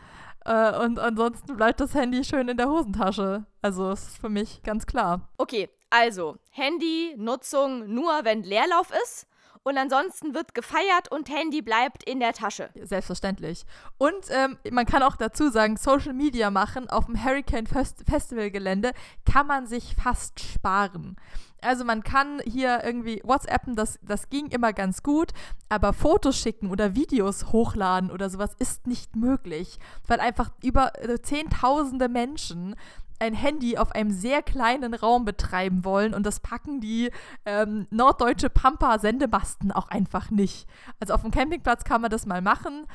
[0.46, 3.46] Äh, und ansonsten bleibt das Handy schön in der Hosentasche.
[3.62, 5.30] Also ist für mich ganz klar.
[5.38, 9.28] Okay, also Handy-Nutzung nur, wenn Leerlauf ist.
[9.66, 12.70] Und ansonsten wird gefeiert und Handy bleibt in der Tasche.
[12.76, 13.64] Selbstverständlich.
[13.98, 18.52] Und ähm, man kann auch dazu sagen, Social Media machen auf dem Hurricane Fest Festival
[18.52, 18.92] Gelände
[19.26, 21.16] kann man sich fast sparen.
[21.64, 25.32] Also man kann hier irgendwie WhatsAppen, das, das ging immer ganz gut,
[25.70, 31.22] aber Fotos schicken oder Videos hochladen oder sowas ist nicht möglich, weil einfach über äh,
[31.22, 32.76] Zehntausende Menschen
[33.20, 37.10] ein Handy auf einem sehr kleinen Raum betreiben wollen und das packen die
[37.46, 40.68] ähm, norddeutsche Pampa-Sendemasten auch einfach nicht.
[41.00, 42.86] Also auf dem Campingplatz kann man das mal machen,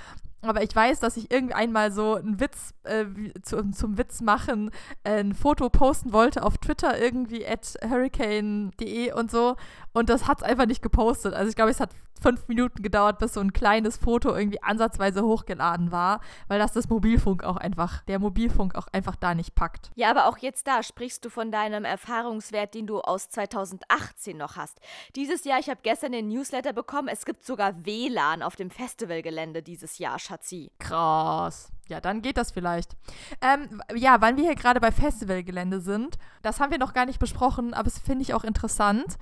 [0.42, 3.05] aber ich weiß, dass ich irgendwann mal so einen Witz äh,
[3.42, 4.70] zu, zum Witz machen,
[5.03, 9.57] äh, ein Foto posten wollte auf Twitter irgendwie at hurricane.de und so.
[9.92, 11.35] Und das hat es einfach nicht gepostet.
[11.35, 15.22] Also ich glaube, es hat fünf Minuten gedauert, bis so ein kleines Foto irgendwie ansatzweise
[15.22, 19.90] hochgeladen war, weil das das Mobilfunk auch einfach, der Mobilfunk auch einfach da nicht packt.
[19.94, 24.57] Ja, aber auch jetzt da sprichst du von deinem Erfahrungswert, den du aus 2018 noch
[24.57, 24.78] hast.
[25.16, 29.62] Dieses Jahr, ich habe gestern den Newsletter bekommen, es gibt sogar WLAN auf dem Festivalgelände
[29.62, 30.70] dieses Jahr, Schatzi.
[30.78, 31.70] Krass.
[31.88, 32.96] Ja, dann geht das vielleicht.
[33.40, 37.18] Ähm, ja, weil wir hier gerade bei Festivalgelände sind, das haben wir noch gar nicht
[37.18, 39.16] besprochen, aber es finde ich auch interessant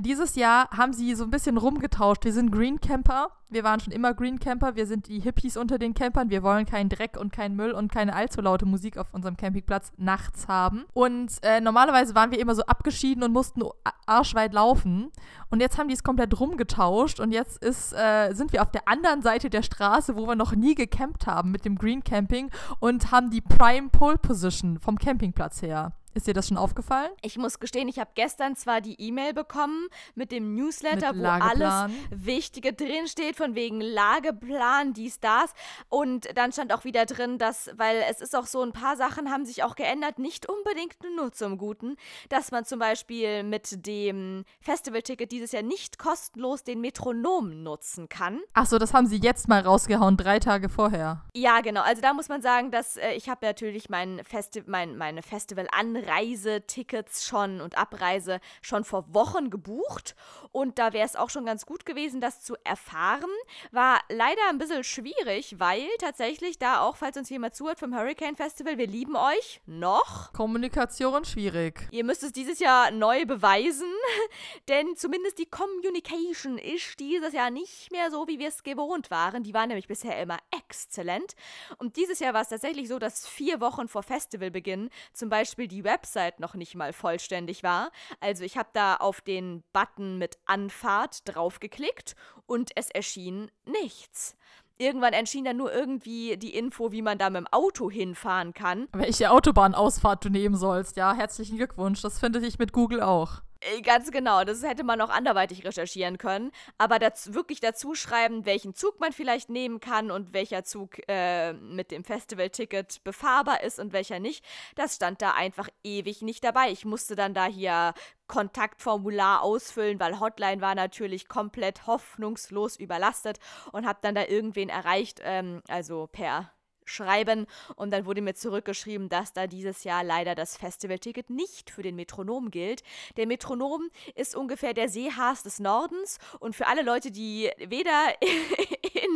[0.00, 2.24] dieses Jahr haben sie so ein bisschen rumgetauscht.
[2.24, 3.30] Wir sind Green Camper.
[3.50, 4.76] Wir waren schon immer Green Camper.
[4.76, 6.30] Wir sind die Hippies unter den Campern.
[6.30, 9.90] Wir wollen keinen Dreck und keinen Müll und keine allzu laute Musik auf unserem Campingplatz
[9.96, 10.84] nachts haben.
[10.92, 13.62] Und äh, normalerweise waren wir immer so abgeschieden und mussten
[14.06, 15.10] arschweit laufen.
[15.50, 17.20] Und jetzt haben die es komplett rumgetauscht.
[17.20, 20.54] Und jetzt ist, äh, sind wir auf der anderen Seite der Straße, wo wir noch
[20.54, 25.62] nie gecampt haben mit dem Green Camping und haben die Prime Pole Position vom Campingplatz
[25.62, 25.92] her.
[26.18, 27.12] Ist dir das schon aufgefallen?
[27.22, 31.28] Ich muss gestehen, ich habe gestern zwar die E-Mail bekommen mit dem Newsletter, mit wo
[31.28, 35.52] alles Wichtige drinsteht, von wegen Lageplan, dies, das.
[35.88, 39.30] Und dann stand auch wieder drin, dass, weil es ist auch so, ein paar Sachen
[39.30, 41.94] haben sich auch geändert, nicht unbedingt nur zum Guten,
[42.30, 48.40] dass man zum Beispiel mit dem Festivalticket dieses Jahr nicht kostenlos den Metronom nutzen kann.
[48.54, 51.24] Achso, das haben sie jetzt mal rausgehauen, drei Tage vorher.
[51.32, 51.82] Ja, genau.
[51.82, 56.07] Also da muss man sagen, dass äh, ich habe natürlich mein Festi mein, meine Festival-Anreise
[56.08, 60.16] Reisetickets schon und Abreise schon vor Wochen gebucht.
[60.50, 63.30] Und da wäre es auch schon ganz gut gewesen, das zu erfahren.
[63.70, 68.36] War leider ein bisschen schwierig, weil tatsächlich da auch, falls uns jemand zuhört vom Hurricane
[68.36, 70.32] Festival, wir lieben euch noch.
[70.32, 71.86] Kommunikation schwierig.
[71.90, 73.92] Ihr müsst es dieses Jahr neu beweisen,
[74.68, 79.42] denn zumindest die Communication ist dieses Jahr nicht mehr so, wie wir es gewohnt waren.
[79.42, 81.34] Die war nämlich bisher immer exzellent.
[81.78, 85.84] Und dieses Jahr war es tatsächlich so, dass vier Wochen vor Festivalbeginn zum Beispiel die
[85.98, 87.90] Website noch nicht mal vollständig war.
[88.20, 92.14] Also ich habe da auf den Button mit Anfahrt draufgeklickt
[92.46, 94.36] und es erschien nichts.
[94.80, 98.86] Irgendwann erschien dann nur irgendwie die Info, wie man da mit dem Auto hinfahren kann.
[98.92, 102.00] Welche Autobahnausfahrt du nehmen sollst, ja, herzlichen Glückwunsch.
[102.00, 103.42] Das finde ich mit Google auch.
[103.60, 106.52] Äh, Ganz genau, das hätte man auch anderweitig recherchieren können.
[106.78, 111.52] Aber dazu, wirklich dazu schreiben, welchen Zug man vielleicht nehmen kann und welcher Zug äh,
[111.54, 114.44] mit dem Festivalticket befahrbar ist und welcher nicht,
[114.76, 116.70] das stand da einfach ewig nicht dabei.
[116.70, 117.94] Ich musste dann da hier
[118.26, 123.38] Kontaktformular ausfüllen, weil Hotline war natürlich komplett hoffnungslos überlastet
[123.72, 126.52] und habe dann da irgendwen erreicht, ähm, also per
[126.88, 127.46] schreiben
[127.76, 131.96] und dann wurde mir zurückgeschrieben, dass da dieses Jahr leider das Festivalticket nicht für den
[131.96, 132.82] Metronom gilt.
[133.16, 138.14] Der Metronom ist ungefähr der Seehaas des Nordens und für alle Leute, die weder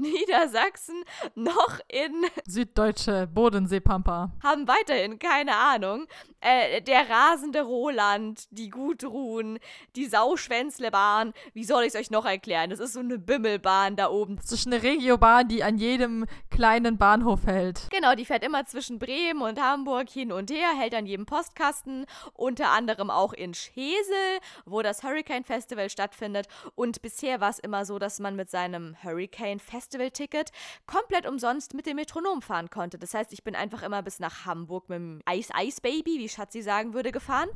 [0.00, 4.32] Niedersachsen noch in Süddeutsche Bodenseepampa.
[4.42, 6.06] haben weiterhin keine Ahnung.
[6.40, 9.58] Äh, der rasende Roland, die Gudrun,
[9.94, 12.70] die Sauschwänzlebahn, wie soll ich es euch noch erklären?
[12.70, 14.36] Das ist so eine Bimmelbahn da oben.
[14.36, 17.88] Das ist eine Regiobahn, die an jedem kleinen Bahnhof hält.
[17.90, 22.06] Genau, die fährt immer zwischen Bremen und Hamburg hin und her, hält an jedem Postkasten,
[22.32, 26.46] unter anderem auch in Schesel, wo das Hurricane Festival stattfindet.
[26.74, 30.50] Und bisher war es immer so, dass man mit seinem Hurricane Festival Ticket
[30.86, 32.98] komplett umsonst mit dem Metronom fahren konnte.
[32.98, 36.28] Das heißt, ich bin einfach immer bis nach Hamburg mit dem Ice Ice Baby, wie
[36.28, 37.48] Schatzi sagen würde, gefahren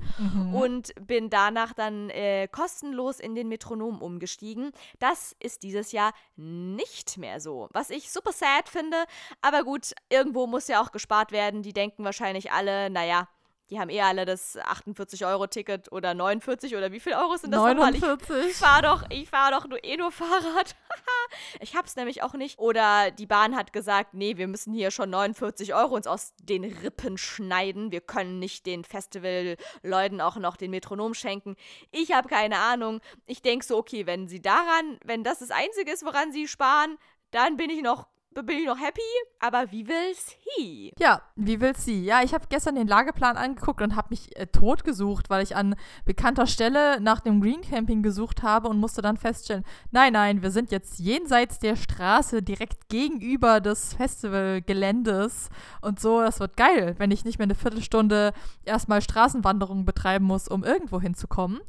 [0.52, 4.72] und bin danach dann äh, kostenlos in den Metronom umgestiegen.
[4.98, 9.04] Das ist dieses Jahr nicht mehr so, was ich super sad finde.
[9.40, 11.62] Aber gut, irgendwo muss ja auch gespart werden.
[11.62, 13.28] Die denken wahrscheinlich alle, naja,
[13.70, 17.94] die haben eh alle das 48-Euro-Ticket oder 49 oder wie viel Euro sind das nochmal?
[17.94, 18.56] Ich 49.
[18.56, 20.76] fahr doch, ich fahr doch nur eh nur Fahrrad.
[21.60, 22.58] ich hab's nämlich auch nicht.
[22.58, 26.64] Oder die Bahn hat gesagt, nee, wir müssen hier schon 49 Euro uns aus den
[26.64, 27.90] Rippen schneiden.
[27.90, 31.56] Wir können nicht den Festivalleuten auch noch den Metronom schenken.
[31.90, 33.00] Ich habe keine Ahnung.
[33.26, 36.98] Ich denk so, okay, wenn sie daran, wenn das das Einzige ist, woran sie sparen,
[37.30, 38.06] dann bin ich noch
[38.42, 39.00] bin ich noch happy,
[39.40, 40.92] aber wie will's he?
[40.98, 42.04] Ja, wie will sie?
[42.04, 45.56] Ja, ich habe gestern den Lageplan angeguckt und habe mich äh, tot gesucht, weil ich
[45.56, 50.42] an bekannter Stelle nach dem Green Camping gesucht habe und musste dann feststellen, nein, nein,
[50.42, 56.20] wir sind jetzt jenseits der Straße, direkt gegenüber des Festivalgeländes und so.
[56.20, 58.32] Das wird geil, wenn ich nicht mehr eine Viertelstunde
[58.64, 61.60] erstmal Straßenwanderung betreiben muss, um irgendwo hinzukommen.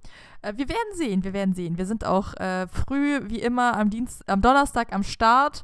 [0.42, 1.78] Äh, wir werden sehen, wir werden sehen.
[1.78, 5.64] Wir sind auch äh, früh, wie immer, am, Dienst am Donnerstag am Start.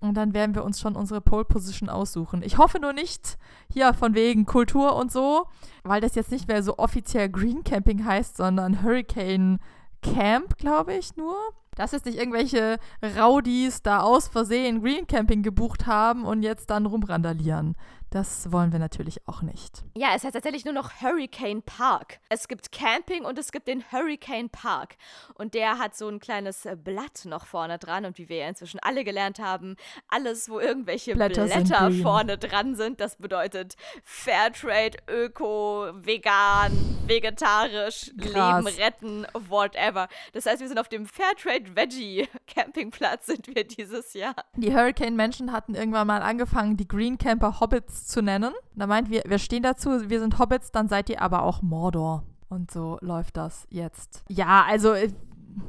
[0.00, 2.42] Und dann werden wir uns schon unsere Pole Position aussuchen.
[2.42, 3.38] Ich hoffe nur nicht
[3.72, 5.46] hier von wegen Kultur und so,
[5.84, 9.58] weil das jetzt nicht mehr so offiziell Green Camping heißt, sondern Hurricane
[10.02, 11.36] Camp, glaube ich, nur.
[11.74, 12.78] Dass jetzt nicht irgendwelche
[13.18, 17.76] Rowdies da aus Versehen Green Camping gebucht haben und jetzt dann rumrandalieren.
[18.16, 19.84] Das wollen wir natürlich auch nicht.
[19.94, 22.18] Ja, es heißt tatsächlich nur noch Hurricane Park.
[22.30, 24.96] Es gibt Camping und es gibt den Hurricane Park.
[25.34, 28.06] Und der hat so ein kleines äh, Blatt noch vorne dran.
[28.06, 29.76] Und wie wir ja inzwischen alle gelernt haben,
[30.08, 36.72] alles, wo irgendwelche Blätter Blätter, vorne dran sind, das bedeutet Fairtrade, Öko, vegan,
[37.06, 38.64] vegetarisch, Krass.
[38.64, 40.08] Leben retten, whatever.
[40.32, 44.34] Das heißt, wir sind auf dem Fairtrade Veggie Campingplatz sind wir dieses Jahr.
[44.54, 48.52] Die Hurricane-Menschen hatten irgendwann mal angefangen, die Green Camper Hobbits zu nennen.
[48.74, 52.24] Da meint wir, wir stehen dazu, wir sind Hobbits, dann seid ihr aber auch Mordor.
[52.48, 54.22] Und so läuft das jetzt.
[54.28, 55.12] Ja, also äh,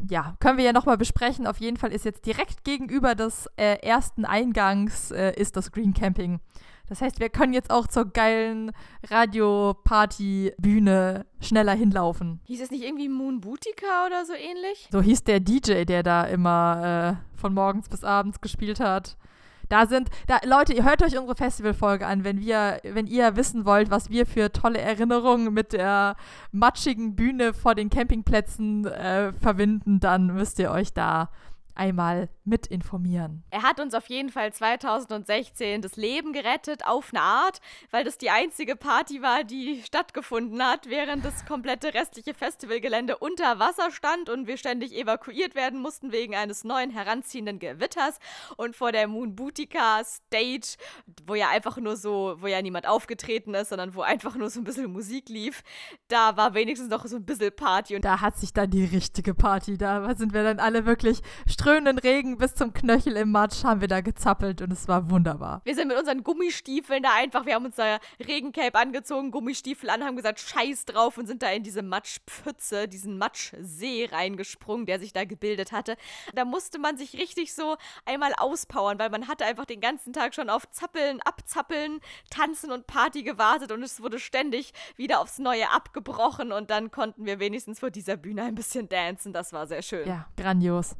[0.09, 1.47] ja, können wir ja nochmal besprechen.
[1.47, 5.93] Auf jeden Fall ist jetzt direkt gegenüber des äh, ersten Eingangs äh, ist das Green
[5.93, 6.39] Camping.
[6.87, 8.71] Das heißt, wir können jetzt auch zur geilen
[9.09, 12.39] Radio-Party-Bühne schneller hinlaufen.
[12.45, 14.87] Hieß es nicht irgendwie Moon Boutica oder so ähnlich?
[14.91, 19.17] So hieß der DJ, der da immer äh, von morgens bis abends gespielt hat.
[19.69, 23.65] Da sind, da, Leute, ihr hört euch unsere Festivalfolge an, wenn wir, wenn ihr wissen
[23.65, 26.15] wollt, was wir für tolle Erinnerungen mit der
[26.51, 31.29] matschigen Bühne vor den Campingplätzen äh, verbinden, dann müsst ihr euch da
[31.77, 33.43] einmal mit informieren.
[33.49, 37.59] Er hat uns auf jeden Fall 2016 das Leben gerettet, auf eine Art,
[37.91, 43.59] weil das die einzige Party war, die stattgefunden hat, während das komplette restliche Festivalgelände unter
[43.59, 48.19] Wasser stand und wir ständig evakuiert werden mussten wegen eines neuen heranziehenden Gewitters.
[48.55, 50.77] Und vor der Moon Boutica Stage,
[51.25, 54.61] wo ja einfach nur so, wo ja niemand aufgetreten ist, sondern wo einfach nur so
[54.61, 55.63] ein bisschen Musik lief,
[56.07, 59.33] da war wenigstens noch so ein bisschen Party und Da hat sich dann die richtige
[59.33, 61.21] Party, da sind wir dann alle wirklich
[61.67, 65.59] strömenden Regen bis zum Knöchel im Matsch, haben wir da gezappelt und es war wunderbar.
[65.65, 70.15] Wir sind mit unseren Gummistiefeln da einfach, wir haben unser Regencape angezogen, Gummistiefel an, haben
[70.15, 75.25] gesagt, scheiß drauf und sind da in diese Matschpfütze, diesen Matschsee reingesprungen, der sich da
[75.25, 75.97] gebildet hatte.
[76.33, 77.75] Da musste man sich richtig so
[78.05, 81.99] einmal auspowern, weil man hatte einfach den ganzen Tag schon auf Zappeln, Abzappeln,
[82.29, 87.25] Tanzen und Party gewartet und es wurde ständig wieder aufs Neue abgebrochen und dann konnten
[87.25, 89.33] wir wenigstens vor dieser Bühne ein bisschen dancen.
[89.33, 90.07] Das war sehr schön.
[90.07, 90.95] Ja, grandios.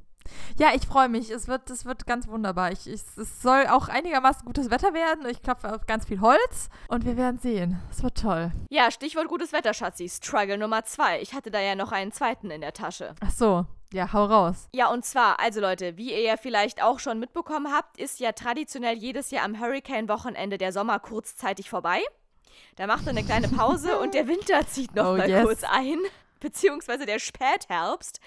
[0.58, 1.30] Ja, ich freue mich.
[1.30, 2.72] Es wird, es wird ganz wunderbar.
[2.72, 5.26] Ich, ich, es soll auch einigermaßen gutes Wetter werden.
[5.30, 7.80] Ich klopfe auf ganz viel Holz und wir werden sehen.
[7.92, 8.52] Es wird toll.
[8.70, 10.10] Ja, Stichwort gutes Wetter, Schatzi.
[10.10, 11.22] Struggle Nummer zwei.
[11.22, 13.16] Ich hatte da ja noch einen zweiten in der Tasche.
[13.26, 13.66] Ach so.
[13.94, 14.68] Ja, hau raus.
[14.76, 18.34] Ja, und zwar, also Leute, wie ihr ja vielleicht auch schon mitbekommen habt, ist ja
[18.34, 22.02] traditionell jedes Jahr am Hurricane-Wochenende der Sommer kurzzeitig vorbei.
[22.76, 25.44] Da macht er eine kleine Pause und der Winter zieht noch Oh, mal yes.
[25.46, 26.00] kurz ein.
[26.40, 28.20] Beziehungsweise der Spätherbst.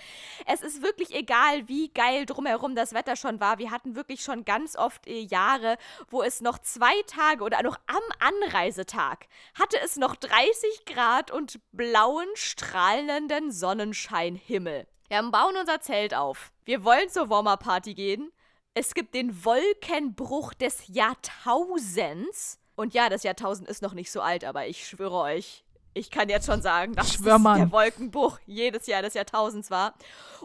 [0.46, 3.58] Es ist wirklich egal, wie geil drumherum das Wetter schon war.
[3.58, 5.76] Wir hatten wirklich schon ganz oft äh, Jahre,
[6.08, 11.60] wo es noch zwei Tage oder noch am Anreisetag hatte es noch 30 Grad und
[11.72, 14.86] blauen, strahlenden Sonnenscheinhimmel.
[15.08, 16.52] Wir bauen unser Zelt auf.
[16.64, 18.32] Wir wollen zur Warmer-Party gehen.
[18.74, 22.58] Es gibt den Wolkenbruch des Jahrtausends.
[22.76, 26.28] Und ja, das Jahrtausend ist noch nicht so alt, aber ich schwöre euch, ich kann
[26.28, 29.94] jetzt schon sagen, dass Schwör es der Wolkenbruch jedes Jahr des Jahrtausends war.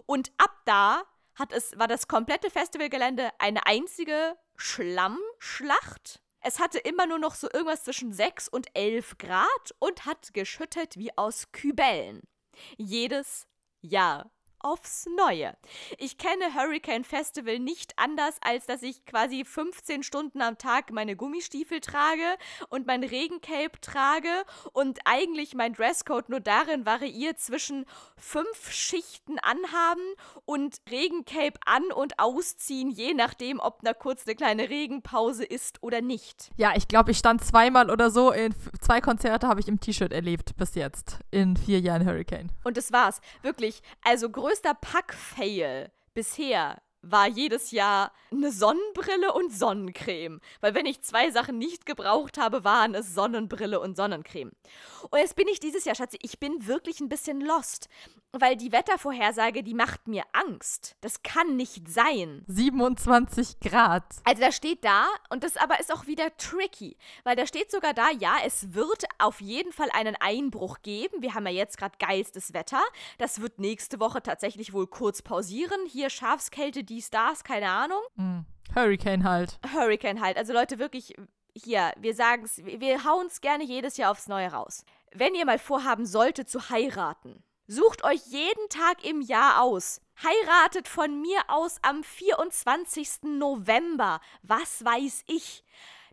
[0.05, 1.03] Und ab da
[1.36, 6.21] hat es, war das komplette Festivalgelände eine einzige Schlammschlacht.
[6.41, 10.97] Es hatte immer nur noch so irgendwas zwischen 6 und 11 Grad und hat geschüttet
[10.97, 12.21] wie aus Kübellen.
[12.77, 13.47] Jedes
[13.81, 14.31] Jahr
[14.65, 15.56] aufs Neue.
[15.99, 21.15] Ich kenne Hurricane Festival nicht anders, als dass ich quasi 15 Stunden am Tag meine
[21.15, 22.23] Gummistiefel trage
[22.69, 24.28] und mein Regencape trage
[24.73, 27.86] und eigentlich mein Dresscode nur darin variiert zwischen
[28.17, 30.01] fünf Schichten anhaben
[30.45, 36.01] und Regencape an und ausziehen, je nachdem, ob da kurz eine kleine Regenpause ist oder
[36.01, 36.49] nicht.
[36.58, 38.32] Ja, ich glaube, ich stand zweimal oder so.
[38.32, 41.19] In zwei Konzerte habe ich im T-Shirt erlebt bis jetzt.
[41.30, 42.51] In vier Jahren Hurricane.
[42.63, 43.21] Und das war's.
[43.43, 43.84] Wirklich.
[44.04, 50.39] Also größter Pack-Fail bisher war jedes Jahr eine Sonnenbrille und Sonnencreme.
[50.62, 54.52] Weil wenn ich zwei Sachen nicht gebraucht habe, waren es Sonnenbrille und Sonnencreme.
[55.10, 57.88] Und jetzt bin ich dieses Jahr, Schatzi, ich bin wirklich ein bisschen lost.
[58.38, 60.98] Weil die Wettervorhersage, die macht mir Angst.
[61.00, 62.44] Das kann nicht sein.
[62.48, 64.04] 27 Grad.
[64.26, 67.94] Also da steht da, und das aber ist auch wieder tricky, weil da steht sogar
[67.94, 71.22] da, ja, es wird auf jeden Fall einen Einbruch geben.
[71.22, 72.82] Wir haben ja jetzt gerade geilstes Wetter.
[73.20, 75.86] Das wird nächste Woche tatsächlich wohl kurz pausieren.
[75.88, 78.01] Hier Schafskälte, dies, das, keine Ahnung.
[78.15, 78.45] Hm.
[78.73, 79.60] Hurricane halt.
[79.73, 80.38] Hurricane halt.
[80.38, 81.13] Also Leute, wirklich,
[81.53, 84.86] hier, wir sagen es, wir hauen es gerne jedes Jahr aufs Neue raus.
[85.13, 89.99] Wenn ihr mal vorhaben solltet zu heiraten, sucht euch jeden Tag im Jahr aus.
[90.23, 93.23] Heiratet von mir aus am 24.
[93.23, 94.21] November.
[94.41, 95.65] Was weiß ich?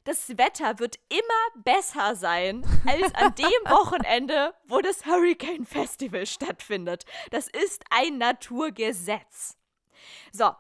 [0.03, 7.05] Das Wetter wird immer besser sein als an dem Wochenende, wo das Hurricane Festival stattfindet.
[7.31, 9.57] Das ist ein Naturgesetz.
[10.33, 10.51] So,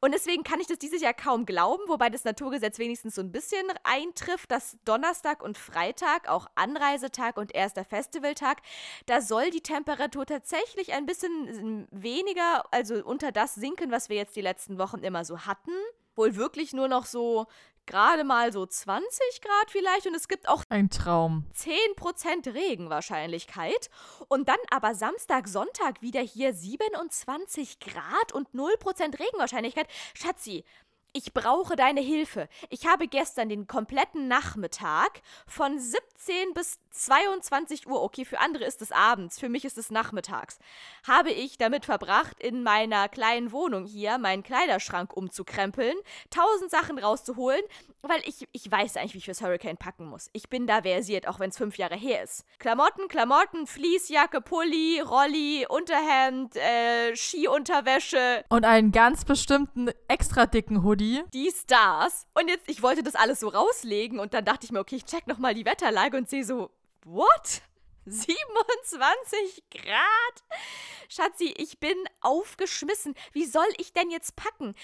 [0.00, 3.32] und deswegen kann ich das dieses Jahr kaum glauben, wobei das Naturgesetz wenigstens so ein
[3.32, 8.62] bisschen eintrifft, dass Donnerstag und Freitag, auch Anreisetag und erster Festivaltag,
[9.06, 14.36] da soll die Temperatur tatsächlich ein bisschen weniger, also unter das sinken, was wir jetzt
[14.36, 15.72] die letzten Wochen immer so hatten.
[16.16, 17.46] Wohl wirklich nur noch so
[17.86, 21.46] gerade mal so 20 Grad vielleicht und es gibt auch Ein Traum.
[21.56, 23.90] 10% Regenwahrscheinlichkeit
[24.28, 29.88] und dann aber Samstag, Sonntag wieder hier 27 Grad und 0% Regenwahrscheinlichkeit.
[30.14, 30.64] Schatzi,
[31.12, 32.48] ich brauche deine Hilfe.
[32.68, 38.82] Ich habe gestern den kompletten Nachmittag von 17 bis 22 Uhr, okay, für andere ist
[38.82, 40.58] es abends, für mich ist es nachmittags,
[41.06, 45.94] habe ich damit verbracht, in meiner kleinen Wohnung hier meinen Kleiderschrank umzukrempeln,
[46.30, 47.62] tausend Sachen rauszuholen,
[48.02, 50.30] weil ich, ich weiß eigentlich, wie ich fürs Hurricane packen muss.
[50.32, 52.44] Ich bin da versiert, auch wenn es fünf Jahre her ist.
[52.58, 60.99] Klamotten, Klamotten, Fließjacke, Pulli, Rolli, Unterhemd, äh, Skiunterwäsche, Und einen ganz bestimmten extra dicken Hoodie.
[61.00, 62.26] Die Stars.
[62.34, 65.04] Und jetzt, ich wollte das alles so rauslegen und dann dachte ich mir, okay, ich
[65.04, 66.70] check nochmal die Wetterlage und sehe so,
[67.04, 67.62] what?
[68.06, 70.60] 27 Grad?
[71.08, 73.14] Schatzi, ich bin aufgeschmissen.
[73.32, 74.74] Wie soll ich denn jetzt packen?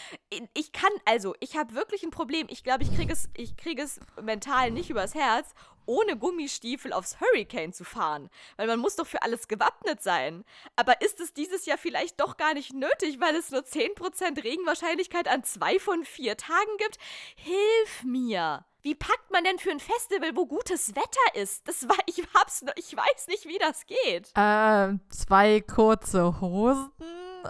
[0.55, 2.47] Ich kann, also, ich habe wirklich ein Problem.
[2.51, 5.55] Ich glaube, ich kriege es, ich kriege es mental nicht übers Herz,
[5.87, 8.29] ohne Gummistiefel aufs Hurricane zu fahren.
[8.57, 10.45] Weil man muss doch für alles gewappnet sein.
[10.77, 15.29] Aber ist es dieses Jahr vielleicht doch gar nicht nötig, weil es nur 10% Regenwahrscheinlichkeit
[15.29, 16.99] an zwei von vier Tagen gibt?
[17.37, 18.65] Hilf mir!
[18.87, 21.67] Wie packt man denn für ein Festival, wo gutes Wetter ist?
[21.67, 24.31] Das war, ich hab's, ich weiß nicht, wie das geht.
[24.37, 26.93] Äh, zwei kurze Hosen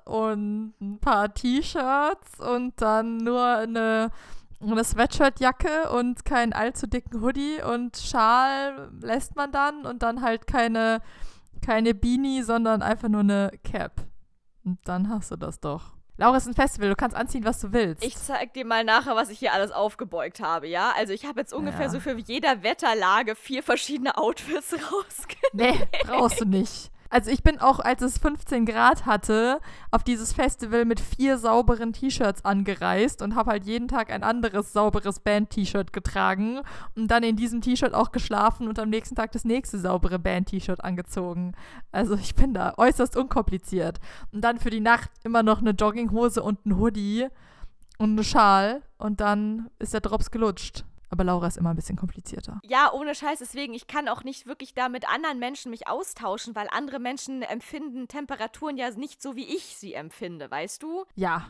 [0.06, 4.10] und ein paar T-Shirts und dann nur eine,
[4.60, 10.46] eine Sweatshirtjacke und keinen allzu dicken Hoodie und Schal lässt man dann und dann halt
[10.46, 11.00] keine,
[11.64, 14.06] keine Beanie, sondern einfach nur eine Cap.
[14.64, 15.94] Und dann hast du das doch.
[16.18, 18.02] Laura ist ein Festival, du kannst anziehen, was du willst.
[18.02, 20.92] Ich zeig dir mal nachher, was ich hier alles aufgebeugt habe, ja?
[20.96, 21.88] Also ich habe jetzt ungefähr Ja.
[21.90, 25.78] so für jeder Wetterlage vier verschiedene Outfits rausgenommen.
[25.78, 26.90] nee, brauchst du nicht.
[27.10, 31.92] Also ich bin auch, als es 15 Grad hatte, auf dieses Festival mit vier sauberen
[31.92, 36.60] T-Shirts angereist und habe halt jeden Tag ein anderes sauberes Band-T-Shirt getragen
[36.94, 40.82] und dann in diesem T-Shirt auch geschlafen und am nächsten Tag das nächste saubere Band-T-Shirt
[40.82, 41.52] angezogen.
[41.92, 44.00] Also ich bin da äußerst unkompliziert.
[44.32, 47.28] Und dann für die Nacht immer noch eine Jogginghose und ein Hoodie
[47.98, 50.84] und eine Schal und dann ist der Drops gelutscht.
[51.08, 52.60] Aber Laura ist immer ein bisschen komplizierter.
[52.64, 53.38] Ja, ohne Scheiß.
[53.38, 57.42] Deswegen, ich kann auch nicht wirklich da mit anderen Menschen mich austauschen, weil andere Menschen
[57.42, 61.04] empfinden Temperaturen ja nicht so, wie ich sie empfinde, weißt du?
[61.14, 61.46] Ja,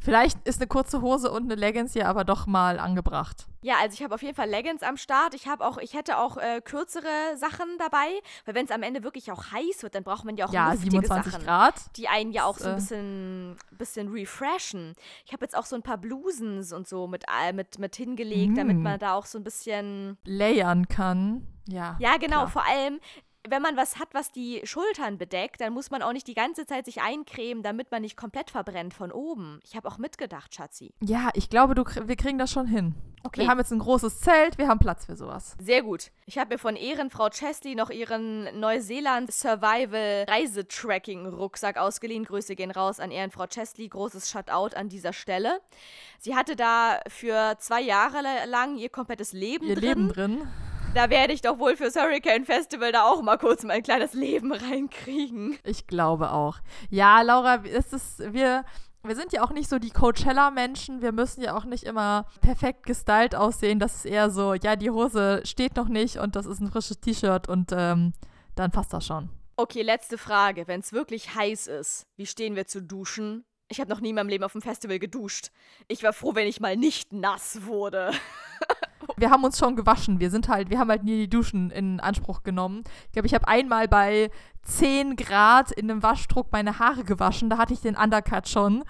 [0.00, 3.46] Vielleicht ist eine kurze Hose und eine Leggings ja aber doch mal angebracht.
[3.62, 5.34] Ja, also ich habe auf jeden Fall Leggings am Start.
[5.34, 8.08] Ich habe auch, ich hätte auch äh, kürzere Sachen dabei,
[8.46, 10.74] weil wenn es am Ende wirklich auch heiß wird, dann braucht man ja auch ja,
[10.74, 11.74] 27 Sachen, Grad.
[11.96, 14.94] die einen ja auch so ein äh, bisschen, bisschen refreshen.
[15.26, 18.56] Ich habe jetzt auch so ein paar Blusens und so mit, mit, mit hingelegt, mm.
[18.56, 21.46] damit man da auch so ein bisschen layern kann.
[21.68, 21.96] Ja.
[22.00, 22.46] Ja, genau.
[22.46, 22.48] Klar.
[22.48, 23.00] Vor allem,
[23.48, 26.66] wenn man was hat, was die Schultern bedeckt, dann muss man auch nicht die ganze
[26.66, 29.60] Zeit sich eincremen, damit man nicht komplett verbrennt von oben.
[29.64, 30.92] Ich habe auch mitgedacht, Schatzi.
[31.00, 32.94] Ja, ich glaube, du, wir kriegen das schon hin.
[33.22, 33.42] Okay.
[33.42, 35.54] Wir haben jetzt ein großes Zelt, wir haben Platz für sowas.
[35.60, 36.10] Sehr gut.
[36.24, 42.24] Ich habe mir von Ehrenfrau Chesley noch ihren Neuseeland Survival Reisetracking Rucksack ausgeliehen.
[42.24, 43.88] Grüße gehen raus an Ehrenfrau Chesley.
[43.88, 45.60] Großes Shutout an dieser Stelle.
[46.18, 49.84] Sie hatte da für zwei Jahre lang ihr komplettes Leben ihr drin.
[49.84, 50.48] Leben drin.
[50.92, 54.52] Da werde ich doch wohl fürs Hurricane Festival da auch mal kurz mein kleines Leben
[54.52, 55.56] reinkriegen.
[55.62, 56.58] Ich glaube auch.
[56.88, 58.64] Ja, Laura, es ist, wir,
[59.04, 61.00] wir sind ja auch nicht so die Coachella-Menschen.
[61.00, 63.78] Wir müssen ja auch nicht immer perfekt gestylt aussehen.
[63.78, 67.00] Das ist eher so, ja, die Hose steht noch nicht und das ist ein frisches
[67.00, 68.12] T-Shirt und ähm,
[68.56, 69.30] dann passt das schon.
[69.56, 70.66] Okay, letzte Frage.
[70.66, 73.44] Wenn es wirklich heiß ist, wie stehen wir zu duschen?
[73.68, 75.50] Ich habe noch nie in meinem Leben auf dem Festival geduscht.
[75.86, 78.10] Ich war froh, wenn ich mal nicht nass wurde.
[79.16, 80.20] wir haben uns schon gewaschen.
[80.20, 82.82] Wir sind halt, wir haben halt nie die Duschen in Anspruch genommen.
[83.06, 84.30] Ich glaube, ich habe einmal bei
[84.62, 87.50] 10 Grad in einem Waschdruck meine Haare gewaschen.
[87.50, 88.84] Da hatte ich den Undercut schon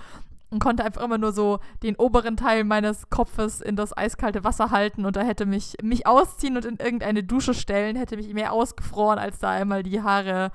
[0.50, 4.70] und konnte einfach immer nur so den oberen Teil meines Kopfes in das eiskalte Wasser
[4.70, 8.52] halten und da hätte mich mich ausziehen und in irgendeine Dusche stellen, hätte mich mehr
[8.52, 10.50] ausgefroren, als da einmal die Haare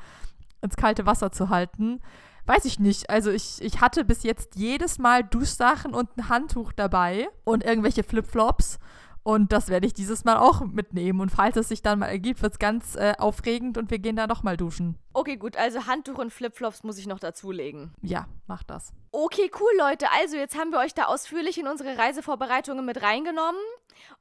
[0.62, 2.02] ins kalte Wasser zu halten.
[2.46, 3.10] Weiß ich nicht.
[3.10, 8.04] Also ich, ich hatte bis jetzt jedes Mal Duschsachen und ein Handtuch dabei und irgendwelche
[8.04, 8.78] Flipflops.
[9.26, 11.20] Und das werde ich dieses Mal auch mitnehmen.
[11.20, 14.16] Und falls es sich dann mal ergibt, wird es ganz äh, aufregend und wir gehen
[14.16, 15.00] da nochmal duschen.
[15.14, 15.58] Okay, gut.
[15.58, 17.92] Also Handtuch und Flipflops muss ich noch dazulegen.
[18.04, 18.94] Ja, mach das.
[19.12, 20.06] Okay, cool, Leute.
[20.22, 23.60] Also jetzt haben wir euch da ausführlich in unsere Reisevorbereitungen mit reingenommen.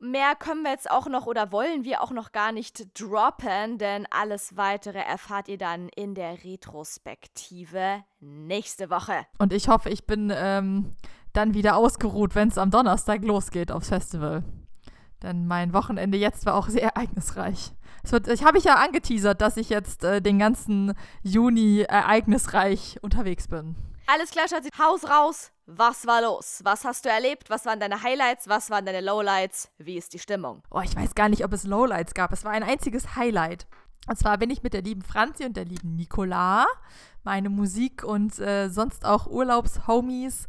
[0.00, 4.07] Mehr können wir jetzt auch noch oder wollen wir auch noch gar nicht droppen, denn
[4.11, 9.26] alles weitere erfahrt ihr dann in der Retrospektive nächste Woche.
[9.36, 10.92] Und ich hoffe, ich bin ähm,
[11.34, 14.44] dann wieder ausgeruht, wenn es am Donnerstag losgeht aufs Festival.
[15.24, 17.72] Denn mein Wochenende jetzt war auch sehr ereignisreich.
[18.02, 22.98] Es wird, ich habe ich ja angeteasert, dass ich jetzt äh, den ganzen Juni ereignisreich
[23.00, 23.74] unterwegs bin.
[24.06, 24.68] Alles klar, Schatzi.
[24.78, 25.50] Haus raus.
[25.66, 26.60] Was war los?
[26.62, 27.48] Was hast du erlebt?
[27.48, 28.48] Was waren deine Highlights?
[28.48, 29.70] Was waren deine Lowlights?
[29.78, 30.62] Wie ist die Stimmung?
[30.70, 32.30] Oh, ich weiß gar nicht, ob es Lowlights gab.
[32.30, 33.66] Es war ein einziges Highlight.
[34.06, 36.66] Und zwar bin ich mit der lieben Franzi und der lieben Nicola,
[37.22, 40.48] meine Musik und äh, sonst auch Urlaubshomies,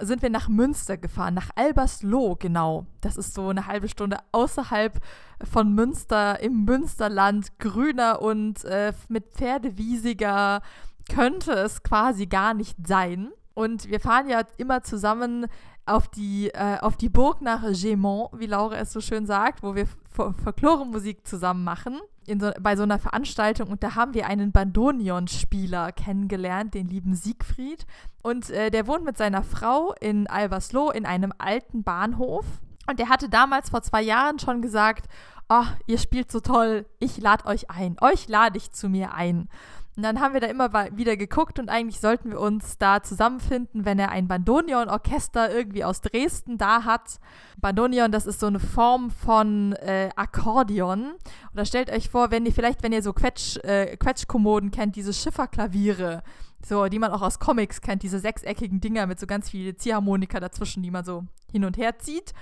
[0.00, 2.86] sind wir nach Münster gefahren, nach Albersloh genau.
[3.00, 5.00] Das ist so eine halbe Stunde außerhalb
[5.44, 10.62] von Münster, im Münsterland, grüner und äh, mit Pferdewiesiger
[11.08, 13.30] könnte es quasi gar nicht sein.
[13.54, 15.46] Und wir fahren ja immer zusammen
[15.84, 19.74] auf die, äh, auf die Burg nach Gemont, wie Laura es so schön sagt, wo
[19.74, 23.68] wir Folklore-Musik zusammen machen, so, bei so einer Veranstaltung.
[23.68, 27.86] Und da haben wir einen Bandonion-Spieler kennengelernt, den lieben Siegfried.
[28.22, 32.44] Und äh, der wohnt mit seiner Frau in Albersloh in einem alten Bahnhof.
[32.88, 35.08] Und der hatte damals vor zwei Jahren schon gesagt,
[35.48, 37.96] oh, ihr spielt so toll, ich lade euch ein.
[38.00, 39.48] Euch lade ich zu mir ein.
[39.94, 43.84] Und dann haben wir da immer wieder geguckt und eigentlich sollten wir uns da zusammenfinden,
[43.84, 47.20] wenn er ein Bandonion-Orchester irgendwie aus Dresden da hat.
[47.60, 51.12] Bandonion, das ist so eine Form von äh, Akkordeon.
[51.52, 55.12] Oder stellt euch vor, wenn ihr vielleicht, wenn ihr so Quetsch, äh, Quetschkommoden kennt, diese
[55.12, 56.22] Schifferklaviere,
[56.64, 60.40] so, die man auch aus Comics kennt, diese sechseckigen Dinger mit so ganz viel Ziehharmonika
[60.40, 62.32] dazwischen, die man so hin und her zieht.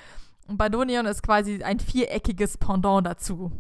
[0.47, 3.51] Und Bandonion ist quasi ein viereckiges Pendant dazu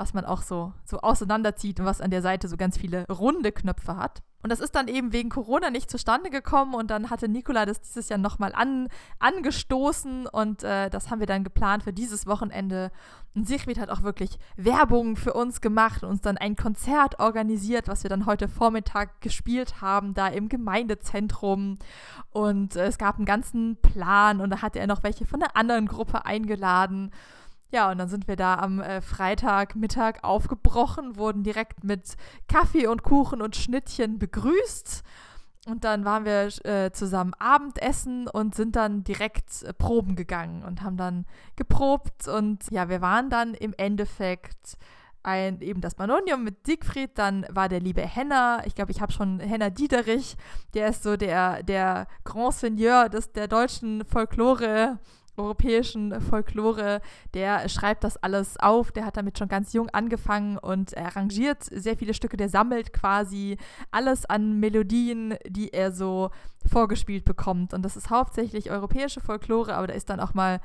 [0.00, 3.52] was man auch so, so auseinanderzieht und was an der Seite so ganz viele runde
[3.52, 4.22] Knöpfe hat.
[4.42, 7.82] Und das ist dann eben wegen Corona nicht zustande gekommen und dann hatte Nikola das
[7.82, 8.88] dieses Jahr nochmal an,
[9.18, 12.90] angestoßen und äh, das haben wir dann geplant für dieses Wochenende.
[13.34, 17.86] Und Sigrid hat auch wirklich Werbung für uns gemacht und uns dann ein Konzert organisiert,
[17.86, 21.78] was wir dann heute Vormittag gespielt haben, da im Gemeindezentrum.
[22.30, 25.54] Und äh, es gab einen ganzen Plan und da hatte er noch welche von einer
[25.54, 27.12] anderen Gruppe eingeladen.
[27.72, 32.16] Ja, und dann sind wir da am äh, Freitagmittag aufgebrochen, wurden direkt mit
[32.48, 35.04] Kaffee und Kuchen und Schnittchen begrüßt.
[35.66, 40.82] Und dann waren wir äh, zusammen Abendessen und sind dann direkt äh, proben gegangen und
[40.82, 42.26] haben dann geprobt.
[42.26, 44.76] Und ja, wir waren dann im Endeffekt
[45.22, 49.12] ein, eben das Banonium mit Siegfried, dann war der liebe Henner, ich glaube, ich habe
[49.12, 50.36] schon Henner Diederich,
[50.72, 54.98] der ist so der, der Grand Seigneur des, der deutschen Folklore,
[55.40, 57.00] europäischen Folklore,
[57.34, 61.64] der schreibt das alles auf, der hat damit schon ganz jung angefangen und er arrangiert
[61.64, 63.56] sehr viele Stücke, der sammelt quasi
[63.90, 66.30] alles an Melodien, die er so
[66.66, 70.60] vorgespielt bekommt und das ist hauptsächlich europäische Folklore, aber da ist dann auch mal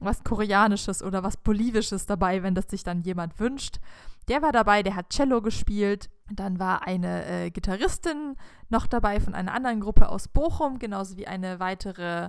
[0.00, 3.80] was Koreanisches oder was Bolivisches dabei, wenn das sich dann jemand wünscht.
[4.28, 6.10] Der war dabei, der hat Cello gespielt.
[6.30, 8.36] Dann war eine äh, Gitarristin
[8.68, 12.28] noch dabei von einer anderen Gruppe aus Bochum, genauso wie eine weitere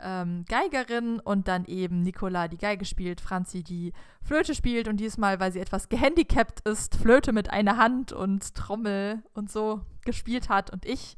[0.00, 3.92] ähm, Geigerin und dann eben Nicola, die Geige spielt, Franzi, die
[4.22, 9.22] Flöte spielt und diesmal, weil sie etwas gehandicapt ist, Flöte mit einer Hand und Trommel
[9.34, 11.16] und so gespielt hat und ich.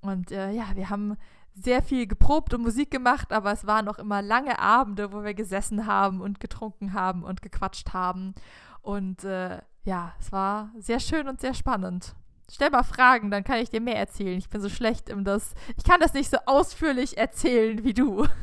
[0.00, 1.16] Und äh, ja, wir haben
[1.54, 5.34] sehr viel geprobt und Musik gemacht, aber es waren auch immer lange Abende, wo wir
[5.34, 8.34] gesessen haben und getrunken haben und gequatscht haben.
[8.80, 12.14] Und äh, ja, es war sehr schön und sehr spannend.
[12.50, 14.38] Stell mal Fragen, dann kann ich dir mehr erzählen.
[14.38, 15.54] Ich bin so schlecht im das.
[15.76, 18.26] Ich kann das nicht so ausführlich erzählen wie du.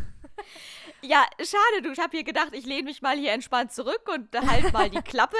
[1.07, 1.91] Ja, schade, du.
[1.91, 5.01] Ich habe hier gedacht, ich lehne mich mal hier entspannt zurück und halt mal die
[5.03, 5.37] Klappe.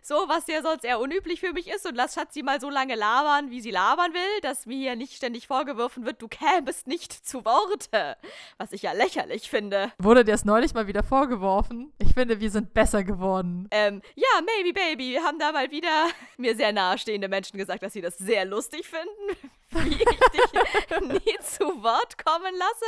[0.00, 1.86] So, was ja sonst eher unüblich für mich ist.
[1.86, 5.14] Und lass Schatzi mal so lange labern, wie sie labern will, dass mir hier nicht
[5.14, 8.16] ständig vorgeworfen wird, du kämest nicht zu Worte.
[8.58, 9.92] Was ich ja lächerlich finde.
[9.98, 11.92] Wurde dir das neulich mal wieder vorgeworfen?
[11.98, 13.66] Ich finde, wir sind besser geworden.
[13.72, 15.10] Ähm, ja, maybe, baby.
[15.10, 16.06] Wir haben da mal wieder
[16.36, 19.50] mir sehr nahestehende Menschen gesagt, dass sie das sehr lustig finden
[19.84, 22.84] wie ich dich nie zu Wort kommen lasse.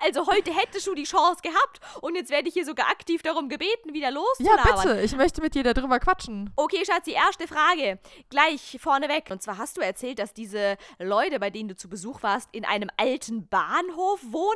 [0.00, 3.48] Also heute hättest du die Chance gehabt und jetzt werde ich hier sogar aktiv darum
[3.48, 4.66] gebeten, wieder loszulabern.
[4.66, 5.00] Ja, bitte.
[5.02, 6.50] Ich möchte mit dir darüber quatschen.
[6.56, 8.00] Okay, Schatz, die erste Frage.
[8.30, 9.30] Gleich vorneweg.
[9.30, 12.64] Und zwar hast du erzählt, dass diese Leute, bei denen du zu Besuch warst, in
[12.64, 14.54] einem alten Bahnhof wohnen.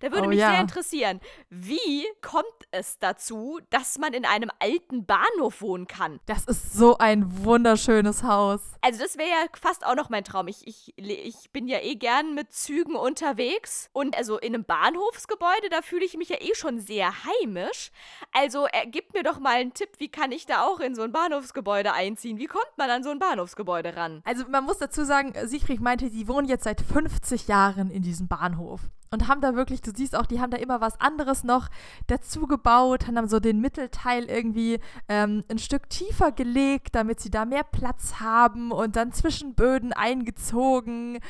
[0.00, 0.50] Da würde oh, mich ja.
[0.50, 6.18] sehr interessieren, wie kommt es dazu, dass man in einem alten Bahnhof wohnen kann?
[6.26, 8.60] Das ist so ein wunderschönes Haus.
[8.80, 10.48] Also das wäre ja fast auch noch mein Traum.
[10.48, 15.68] Ich, ich ich bin ja eh gern mit Zügen unterwegs und also in einem Bahnhofsgebäude,
[15.70, 17.90] da fühle ich mich ja eh schon sehr heimisch.
[18.32, 21.02] Also äh, gib mir doch mal einen Tipp, wie kann ich da auch in so
[21.02, 22.38] ein Bahnhofsgebäude einziehen?
[22.38, 24.22] Wie kommt man an so ein Bahnhofsgebäude ran?
[24.24, 28.28] Also man muss dazu sagen, Siegfried meinte, die wohnen jetzt seit 50 Jahren in diesem
[28.28, 28.80] Bahnhof
[29.14, 31.68] und haben da wirklich, du siehst auch, die haben da immer was anderes noch
[32.08, 37.30] dazu gebaut, haben dann so den Mittelteil irgendwie ähm, ein Stück tiefer gelegt, damit sie
[37.30, 41.20] da mehr Platz haben und dann Zwischenböden eingezogen,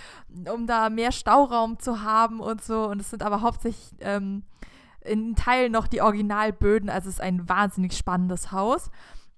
[0.52, 2.88] um da mehr Stauraum zu haben und so.
[2.88, 4.42] Und es sind aber hauptsächlich ähm,
[5.02, 8.90] in Teilen noch die Originalböden, also es ist ein wahnsinnig spannendes Haus.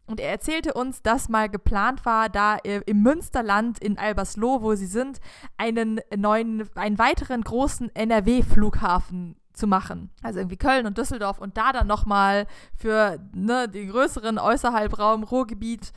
[0.07, 4.87] Und er erzählte uns, dass mal geplant war, da im Münsterland in Albersloh, wo sie
[4.87, 5.21] sind,
[5.57, 10.11] einen neuen, einen weiteren großen NRW-Flughafen zu machen.
[10.23, 12.47] Also irgendwie Köln und Düsseldorf und da dann nochmal
[12.77, 15.93] für ne, den größeren Äußerhalbraum Ruhrgebiet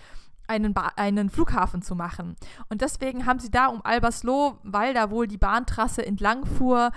[0.47, 2.35] einen, einen Flughafen zu machen.
[2.69, 6.91] Und deswegen haben sie da um Albersloh, weil da wohl die Bahntrasse entlang fuhr,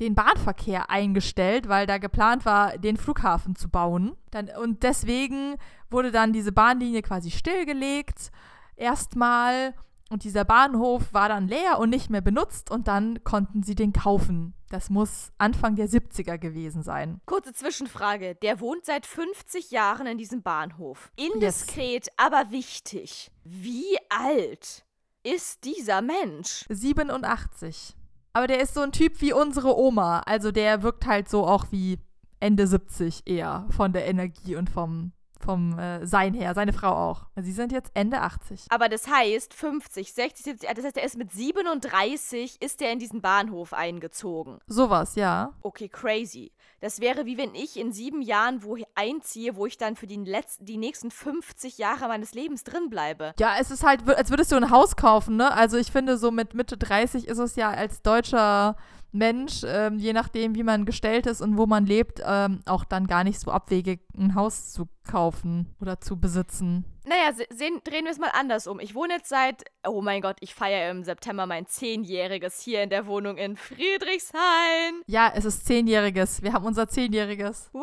[0.00, 4.16] den Bahnverkehr eingestellt, weil da geplant war, den Flughafen zu bauen.
[4.30, 5.56] Dann, und deswegen
[5.90, 8.30] wurde dann diese Bahnlinie quasi stillgelegt,
[8.76, 9.74] erstmal.
[10.10, 13.92] Und dieser Bahnhof war dann leer und nicht mehr benutzt und dann konnten sie den
[13.92, 14.54] kaufen.
[14.68, 17.20] Das muss Anfang der 70er gewesen sein.
[17.26, 18.34] Kurze Zwischenfrage.
[18.34, 21.10] Der wohnt seit 50 Jahren in diesem Bahnhof.
[21.16, 22.12] Indiskret, yes.
[22.16, 23.30] aber wichtig.
[23.44, 24.84] Wie alt
[25.22, 26.66] ist dieser Mensch?
[26.68, 27.96] 87.
[28.34, 30.20] Aber der ist so ein Typ wie unsere Oma.
[30.26, 31.98] Also der wirkt halt so auch wie
[32.40, 36.52] Ende 70 eher von der Energie und vom, vom äh, Sein her.
[36.52, 37.26] Seine Frau auch.
[37.36, 38.66] Sie sind jetzt Ende 80.
[38.70, 42.98] Aber das heißt 50, 60, 70, das heißt, er ist mit 37 ist er in
[42.98, 44.58] diesen Bahnhof eingezogen.
[44.66, 45.52] Sowas, ja.
[45.62, 46.52] Okay, crazy.
[46.84, 50.16] Das wäre wie wenn ich in sieben Jahren wo einziehe, wo ich dann für die,
[50.16, 53.32] letzten, die nächsten 50 Jahre meines Lebens drin bleibe.
[53.40, 55.50] Ja, es ist halt, als würdest du ein Haus kaufen, ne?
[55.50, 58.76] Also ich finde, so mit Mitte 30 ist es ja als deutscher
[59.12, 63.06] Mensch, ähm, je nachdem, wie man gestellt ist und wo man lebt, ähm, auch dann
[63.06, 66.84] gar nicht so abwegig, ein Haus zu kaufen oder zu besitzen.
[67.06, 68.80] Naja, sehen, drehen wir es mal anders um.
[68.80, 72.88] Ich wohne jetzt seit, oh mein Gott, ich feiere im September mein Zehnjähriges hier in
[72.88, 75.02] der Wohnung in Friedrichshain.
[75.06, 76.42] Ja, es ist Zehnjähriges.
[76.42, 77.68] Wir haben unser Zehnjähriges.
[77.74, 77.82] Woo!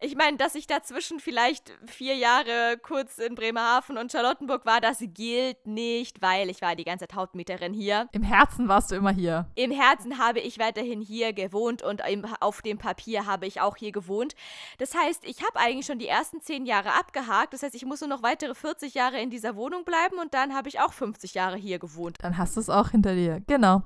[0.00, 4.98] Ich meine, dass ich dazwischen vielleicht vier Jahre kurz in Bremerhaven und Charlottenburg war, das
[5.00, 8.08] gilt nicht, weil ich war die ganze Zeit Hauptmieterin hier.
[8.12, 9.46] Im Herzen warst du immer hier.
[9.56, 12.02] Im Herzen habe ich weiterhin hier gewohnt und
[12.40, 14.34] auf dem Papier habe ich auch hier gewohnt.
[14.78, 17.52] Das heißt, ich habe eigentlich schon die ersten zehn Jahre abgehakt.
[17.52, 20.54] Das heißt, ich muss nur noch weitere 40 Jahre in dieser Wohnung bleiben und dann
[20.54, 22.18] habe ich auch 50 Jahre hier gewohnt.
[22.20, 23.40] Dann hast du es auch hinter dir.
[23.46, 23.82] Genau.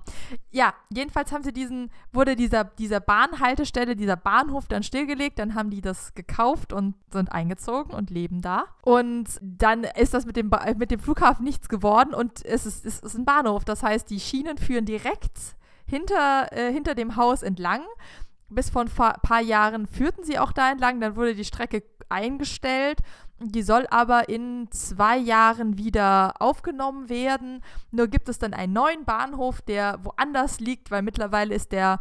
[0.51, 5.39] Ja, jedenfalls haben sie diesen, wurde dieser, dieser Bahnhaltestelle, dieser Bahnhof dann stillgelegt.
[5.39, 8.65] Dann haben die das gekauft und sind eingezogen und leben da.
[8.83, 13.01] Und dann ist das mit dem, mit dem Flughafen nichts geworden und es ist, es
[13.01, 13.65] ist ein Bahnhof.
[13.65, 15.57] Das heißt, die Schienen führen direkt
[15.87, 17.83] hinter, äh, hinter dem Haus entlang.
[18.51, 21.01] Bis vor ein paar Jahren führten sie auch da entlang.
[21.01, 23.01] Dann wurde die Strecke eingestellt.
[23.41, 27.63] Die soll aber in zwei Jahren wieder aufgenommen werden.
[27.93, 32.01] Nur gibt es dann einen neuen Bahnhof, der woanders liegt, weil mittlerweile ist der,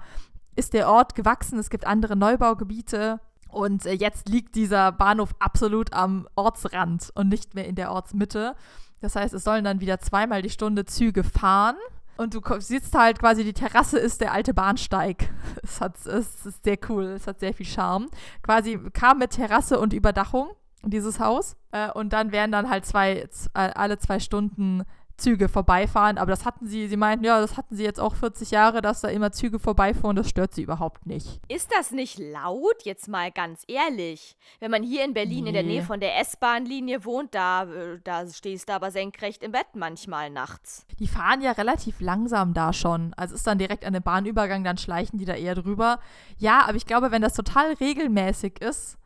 [0.56, 1.60] ist der Ort gewachsen.
[1.60, 3.20] Es gibt andere Neubaugebiete.
[3.50, 8.56] Und äh, jetzt liegt dieser Bahnhof absolut am Ortsrand und nicht mehr in der Ortsmitte.
[9.00, 11.78] Das heißt, es sollen dann wieder zweimal die Stunde Züge fahren.
[12.18, 15.30] Und du siehst halt quasi, die Terrasse ist der alte Bahnsteig.
[15.64, 18.08] Es, hat, es ist sehr cool, es hat sehr viel Charme.
[18.42, 20.50] Quasi kam mit Terrasse und Überdachung
[20.84, 21.56] dieses Haus.
[21.72, 24.84] Äh, und dann werden dann halt zwei, alle zwei Stunden
[25.18, 28.52] Züge vorbeifahren, aber das hatten sie, sie meinten, ja, das hatten sie jetzt auch 40
[28.52, 31.42] Jahre, dass da immer Züge vorbeifahren, das stört sie überhaupt nicht.
[31.48, 34.38] Ist das nicht laut, jetzt mal ganz ehrlich?
[34.60, 35.50] Wenn man hier in Berlin nee.
[35.50, 39.52] in der Nähe von der S-Bahn-Linie wohnt, da, äh, da stehst du aber senkrecht im
[39.52, 40.86] Bett manchmal nachts.
[41.00, 44.78] Die fahren ja relativ langsam da schon, also ist dann direkt an dem Bahnübergang, dann
[44.78, 46.00] schleichen die da eher drüber.
[46.38, 49.00] Ja, aber ich glaube, wenn das total regelmäßig ist,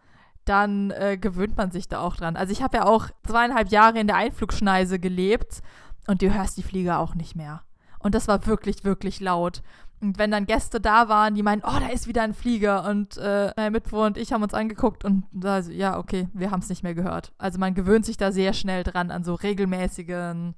[0.52, 2.36] dann äh, gewöhnt man sich da auch dran.
[2.36, 5.62] Also ich habe ja auch zweieinhalb Jahre in der Einflugschneise gelebt
[6.08, 7.62] und du hörst die Flieger auch nicht mehr.
[7.99, 9.64] Und das war wirklich, wirklich laut.
[10.02, 12.86] Und wenn dann Gäste da waren, die meinen, oh, da ist wieder ein Flieger.
[12.89, 16.60] Und äh, mein Mitbewohner und ich haben uns angeguckt und da, ja, okay, wir haben
[16.60, 17.32] es nicht mehr gehört.
[17.38, 20.56] Also man gewöhnt sich da sehr schnell dran an so regelmäßigen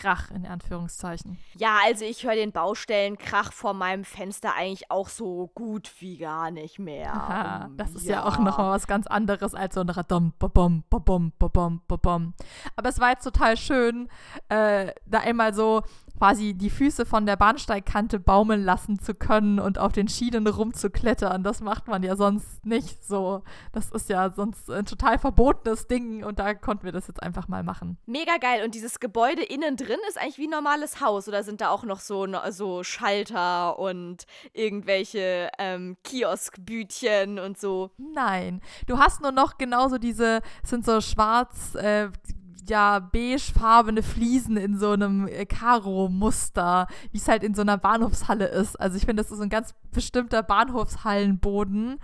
[0.00, 1.38] Krach in Anführungszeichen.
[1.56, 6.50] Ja, also ich höre den Baustellenkrach vor meinem Fenster eigentlich auch so gut wie gar
[6.50, 7.12] nicht mehr.
[7.14, 10.32] Aha, das ist ja, ja auch noch mal was ganz anderes als so ein Radom,
[10.38, 12.34] babom, babom, babom, babom.
[12.76, 14.08] Aber es war jetzt total schön,
[14.48, 15.82] äh, da einmal so
[16.20, 21.42] quasi die Füße von der Bahnsteigkante baumeln lassen zu können und auf den Schienen rumzuklettern.
[21.42, 23.42] Das macht man ja sonst nicht so.
[23.72, 27.48] Das ist ja sonst ein total verbotenes Ding und da konnten wir das jetzt einfach
[27.48, 27.96] mal machen.
[28.04, 28.66] Mega geil.
[28.66, 31.84] Und dieses Gebäude innen drin ist eigentlich wie ein normales Haus oder sind da auch
[31.84, 37.92] noch so, so Schalter und irgendwelche ähm, Kioskbütchen und so?
[37.96, 38.60] Nein.
[38.86, 42.10] Du hast nur noch genauso diese, sind so schwarz, äh,
[42.68, 48.46] ja beigefarbene Fliesen in so einem äh, Karo-Muster, wie es halt in so einer Bahnhofshalle
[48.46, 48.78] ist.
[48.78, 51.98] Also ich finde, das ist ein ganz bestimmter Bahnhofshallenboden.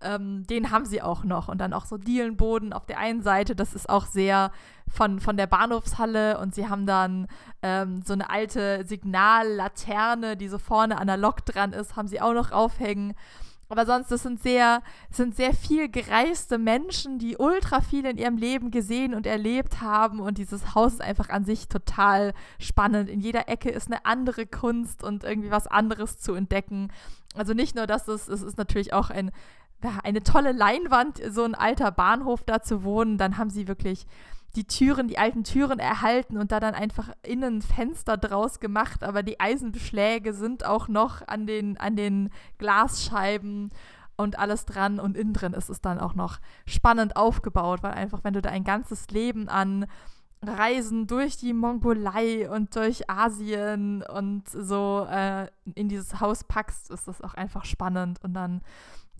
[0.00, 1.48] Ähm, den haben sie auch noch.
[1.48, 4.50] Und dann auch so Dielenboden auf der einen Seite, das ist auch sehr
[4.88, 6.38] von, von der Bahnhofshalle.
[6.38, 7.28] Und sie haben dann
[7.62, 12.20] ähm, so eine alte Signallaterne, die so vorne an der Lok dran ist, haben sie
[12.20, 13.14] auch noch aufhängen.
[13.72, 18.36] Aber sonst, das sind sehr, sind sehr viel gereiste Menschen, die ultra viel in ihrem
[18.36, 20.20] Leben gesehen und erlebt haben.
[20.20, 23.08] Und dieses Haus ist einfach an sich total spannend.
[23.08, 26.92] In jeder Ecke ist eine andere Kunst und irgendwie was anderes zu entdecken.
[27.34, 29.30] Also nicht nur, dass es, es ist natürlich auch ein,
[30.02, 33.16] eine tolle Leinwand, so ein alter Bahnhof da zu wohnen.
[33.16, 34.06] Dann haben sie wirklich
[34.56, 39.22] die Türen, die alten Türen erhalten und da dann einfach innen Fenster draus gemacht, aber
[39.22, 43.70] die Eisenbeschläge sind auch noch an den, an den Glasscheiben
[44.16, 48.24] und alles dran und innen drin ist es dann auch noch spannend aufgebaut, weil einfach,
[48.24, 49.86] wenn du da ein ganzes Leben an
[50.44, 57.06] Reisen durch die Mongolei und durch Asien und so äh, in dieses Haus packst, ist
[57.06, 58.60] das auch einfach spannend und dann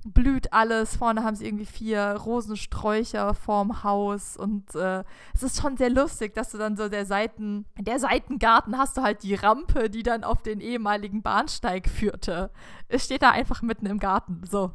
[0.05, 0.97] blüht alles.
[0.97, 6.35] Vorne haben sie irgendwie vier Rosensträucher vorm Haus und äh, es ist schon sehr lustig,
[6.35, 10.25] dass du dann so der Seiten, der Seitengarten hast du halt die Rampe, die dann
[10.25, 12.51] auf den ehemaligen Bahnsteig führte.
[12.89, 14.73] Es steht da einfach mitten im Garten, so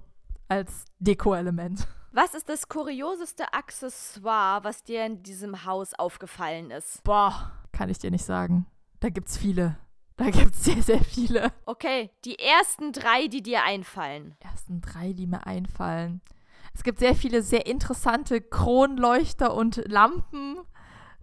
[0.48, 1.88] als Deko-Element.
[2.12, 7.04] Was ist das kurioseste Accessoire, was dir in diesem Haus aufgefallen ist?
[7.04, 8.66] Boah, kann ich dir nicht sagen.
[9.02, 9.78] Da gibt's viele.
[10.18, 11.51] Da gibt es sehr, sehr viele.
[11.65, 14.36] Okay, die ersten drei, die dir einfallen.
[14.41, 16.22] Die ersten drei, die mir einfallen.
[16.74, 20.57] Es gibt sehr viele sehr interessante Kronleuchter und Lampen.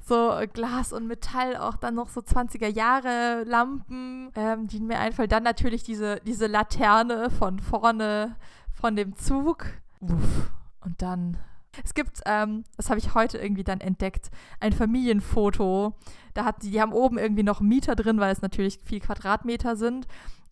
[0.07, 5.31] So Glas und Metall, auch dann noch so 20er Jahre Lampen, ähm, die mir einfallen.
[5.31, 8.37] Dann natürlich diese, diese Laterne von vorne
[8.73, 9.67] von dem Zug.
[10.01, 10.51] Uff.
[10.81, 11.39] Und dann
[11.83, 15.95] Es gibt, ähm, das habe ich heute irgendwie dann entdeckt, ein Familienfoto.
[16.35, 19.77] Da hat die, die haben oben irgendwie noch Mieter drin, weil es natürlich viel Quadratmeter
[19.77, 20.07] sind.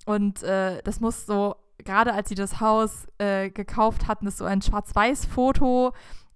[0.07, 4.45] Und äh, das muss so, gerade als sie das Haus äh, gekauft hatten, ist so
[4.45, 5.93] ein Schwarz-Weiß-Foto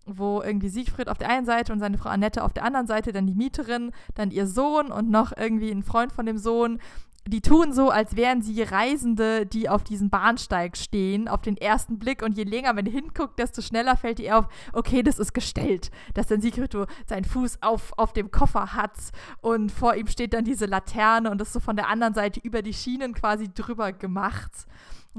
[0.06, 3.12] wo irgendwie Siegfried auf der einen Seite und seine Frau Annette auf der anderen Seite,
[3.12, 6.80] dann die Mieterin, dann ihr Sohn und noch irgendwie ein Freund von dem Sohn.
[7.26, 11.98] Die tun so, als wären sie Reisende, die auf diesem Bahnsteig stehen, auf den ersten
[11.98, 12.22] Blick.
[12.22, 15.90] Und je länger man hinguckt, desto schneller fällt ihr auf, okay, das ist gestellt.
[16.14, 18.96] Dass dann Siegfried so seinen Fuß auf, auf dem Koffer hat
[19.40, 22.62] und vor ihm steht dann diese Laterne und das so von der anderen Seite über
[22.62, 24.66] die Schienen quasi drüber gemacht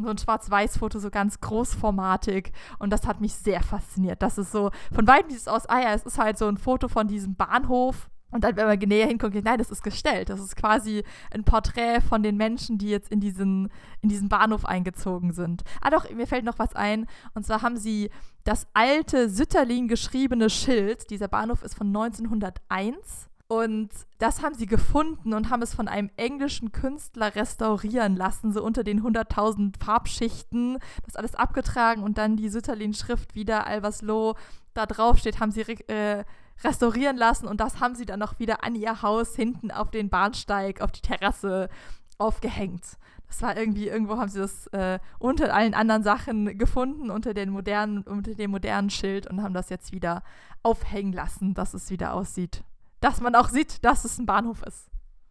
[0.03, 2.51] so ein Schwarz-Weiß-Foto, so ganz großformatig.
[2.80, 4.22] Und das hat mich sehr fasziniert.
[4.22, 6.58] Das ist so, von weitem sieht es aus, ah ja, es ist halt so ein
[6.58, 8.10] Foto von diesem Bahnhof.
[8.30, 10.30] Und dann, wenn man näher hinguckt, nein, das ist gestellt.
[10.30, 13.69] Das ist quasi ein Porträt von den Menschen, die jetzt in diesen,
[14.01, 15.63] in diesen Bahnhof eingezogen sind.
[15.82, 17.07] Ah doch, mir fällt noch was ein.
[17.34, 18.09] Und zwar haben sie
[18.43, 21.09] das alte Sütterlin geschriebene Schild.
[21.09, 26.09] Dieser Bahnhof ist von 1901 und das haben sie gefunden und haben es von einem
[26.17, 30.80] englischen Künstler restaurieren lassen, so unter den 100.000 Farbschichten.
[31.05, 34.36] Das alles abgetragen und dann die Sütterlin-Schrift wieder, Alversloh,
[34.73, 36.25] da drauf steht, haben sie äh,
[36.64, 40.10] restaurieren lassen und das haben sie dann noch wieder an ihr Haus hinten auf den
[40.10, 41.70] Bahnsteig, auf die Terrasse
[42.18, 42.84] aufgehängt.
[43.28, 47.49] Das war irgendwie, irgendwo haben sie das äh, unter allen anderen Sachen gefunden, unter, den
[47.49, 50.24] modernen, unter dem modernen Schild und haben das jetzt wieder
[50.64, 52.64] aufhängen lassen, dass es wieder aussieht
[52.99, 54.89] dass man auch sieht, dass es ein Bahnhof ist.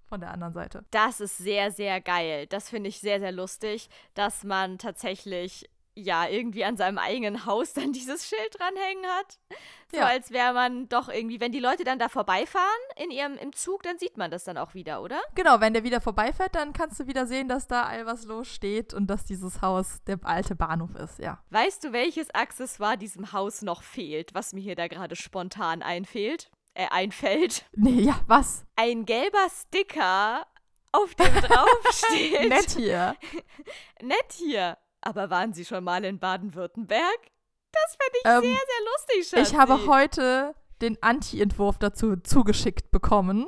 [0.09, 0.85] Von der anderen Seite.
[0.93, 2.47] Das ist sehr, sehr geil.
[2.47, 7.73] Das finde ich sehr, sehr lustig, dass man tatsächlich ja, irgendwie an seinem eigenen Haus
[7.73, 9.39] dann dieses Schild dranhängen hat.
[9.91, 10.07] So ja.
[10.07, 12.67] als wäre man doch irgendwie, wenn die Leute dann da vorbeifahren
[12.97, 15.21] in ihrem im Zug, dann sieht man das dann auch wieder, oder?
[15.35, 18.49] Genau, wenn der wieder vorbeifährt, dann kannst du wieder sehen, dass da all was los
[18.49, 21.43] steht und dass dieses Haus der alte Bahnhof ist, ja.
[21.51, 26.51] Weißt du, welches Accessoire diesem Haus noch fehlt, was mir hier da gerade spontan einfällt?
[26.77, 27.65] äh, einfällt.
[27.77, 28.65] Nee, ja, was?
[28.77, 30.47] Ein gelber Sticker,
[30.93, 32.49] auf dem draufsteht.
[32.49, 33.17] Nett hier.
[34.03, 34.79] Nett hier.
[35.07, 37.31] Aber waren Sie schon mal in Baden-Württemberg?
[37.71, 39.53] Das fände ich ähm, sehr, sehr lustig, Schatzi.
[39.53, 43.47] Ich habe heute den Anti-Entwurf dazu zugeschickt bekommen.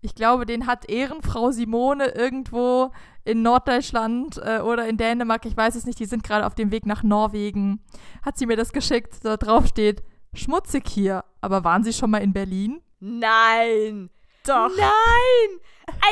[0.00, 2.90] Ich glaube, den hat Ehrenfrau Simone irgendwo
[3.24, 6.72] in Norddeutschland äh, oder in Dänemark, ich weiß es nicht, die sind gerade auf dem
[6.72, 7.84] Weg nach Norwegen.
[8.24, 10.02] Hat sie mir das geschickt, da drauf steht,
[10.34, 11.24] schmutzig hier.
[11.40, 12.82] Aber waren Sie schon mal in Berlin?
[12.98, 14.10] Nein.
[14.44, 14.70] Doch.
[14.76, 15.60] Nein.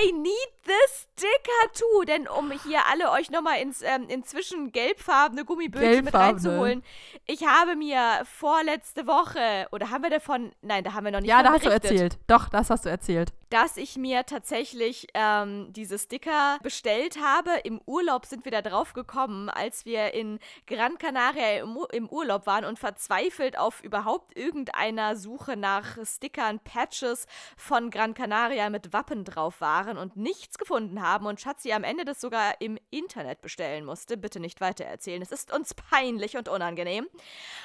[0.01, 2.05] I need this sticker too.
[2.05, 6.83] Denn um hier alle euch nochmal ins ähm, inzwischen gelbfarbene Gummiböhnchen mit reinzuholen.
[7.27, 11.31] Ich habe mir vorletzte Woche, oder haben wir davon, nein, da haben wir noch nicht
[11.31, 12.19] Ja, da hast du erzählt.
[12.27, 13.33] Doch, das hast du erzählt.
[13.51, 17.51] Dass ich mir tatsächlich ähm, diese Sticker bestellt habe.
[17.65, 22.47] Im Urlaub sind wir da drauf gekommen, als wir in Gran Canaria im, im Urlaub
[22.47, 27.27] waren und verzweifelt auf überhaupt irgendeiner Suche nach Stickern, Patches
[27.57, 29.68] von Gran Canaria mit Wappen drauf waren
[29.99, 34.17] und nichts gefunden haben und Schatzi am Ende das sogar im Internet bestellen musste.
[34.17, 35.23] Bitte nicht weitererzählen.
[35.23, 37.07] Es ist uns peinlich und unangenehm.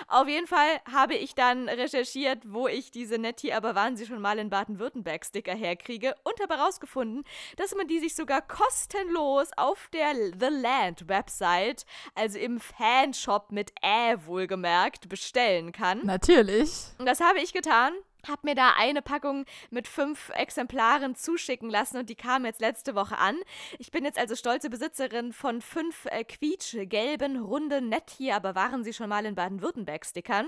[0.08, 4.22] Auf jeden Fall habe ich dann recherchiert, wo ich diese Nettie, aber waren sie schon
[4.22, 7.24] mal in Baden-Württemberg Sticker herkriege und habe herausgefunden,
[7.58, 11.86] dass man die sich sogar kostenlos auf der The Land Website,
[12.16, 16.06] also im Fanshop mit Ä wohlgemerkt, bestellen kann.
[16.06, 16.88] Natürlich.
[17.00, 17.94] Das habe ich getan
[18.28, 22.96] habe mir da eine Packung mit fünf Exemplaren zuschicken lassen und die kam jetzt letzte
[22.96, 23.38] Woche an.
[23.80, 28.84] Ich bin jetzt also stolze Besitzerin von fünf äh, quietschgelben, runden, nett hier, aber waren
[28.84, 30.48] sie schon mal in Baden-Württemberg-Stickern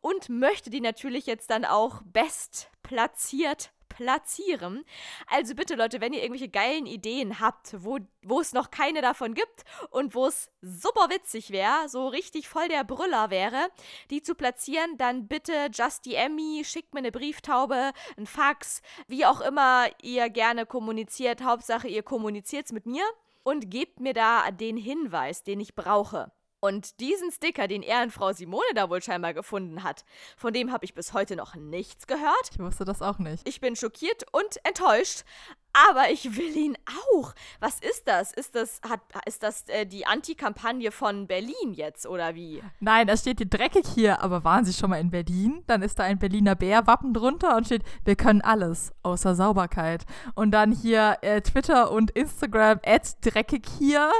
[0.00, 4.84] und möchte die natürlich jetzt dann auch best platziert platzieren.
[5.26, 9.34] Also bitte Leute, wenn ihr irgendwelche geilen Ideen habt, wo, wo es noch keine davon
[9.34, 13.68] gibt und wo es super witzig wäre, so richtig voll der Brüller wäre,
[14.10, 19.26] die zu platzieren, dann bitte Just DM me, schickt mir eine Brieftaube, ein Fax, wie
[19.26, 21.42] auch immer ihr gerne kommuniziert.
[21.42, 23.04] Hauptsache, ihr kommuniziert es mit mir
[23.42, 26.32] und gebt mir da den Hinweis, den ich brauche.
[26.64, 30.04] Und diesen Sticker, den Ehrenfrau Simone da wohl scheinbar gefunden hat,
[30.36, 32.50] von dem habe ich bis heute noch nichts gehört.
[32.52, 33.48] Ich wusste das auch nicht.
[33.48, 35.24] Ich bin schockiert und enttäuscht,
[35.72, 36.78] aber ich will ihn
[37.10, 37.34] auch.
[37.58, 38.32] Was ist das?
[38.32, 42.62] Ist das, hat, ist das äh, die Anti-Kampagne von Berlin jetzt oder wie?
[42.78, 45.64] Nein, da steht hier dreckig hier, aber waren Sie schon mal in Berlin?
[45.66, 50.04] Dann ist da ein Berliner Bärwappen drunter und steht, wir können alles, außer Sauberkeit.
[50.36, 52.78] Und dann hier äh, Twitter und Instagram,
[53.20, 54.12] dreckig hier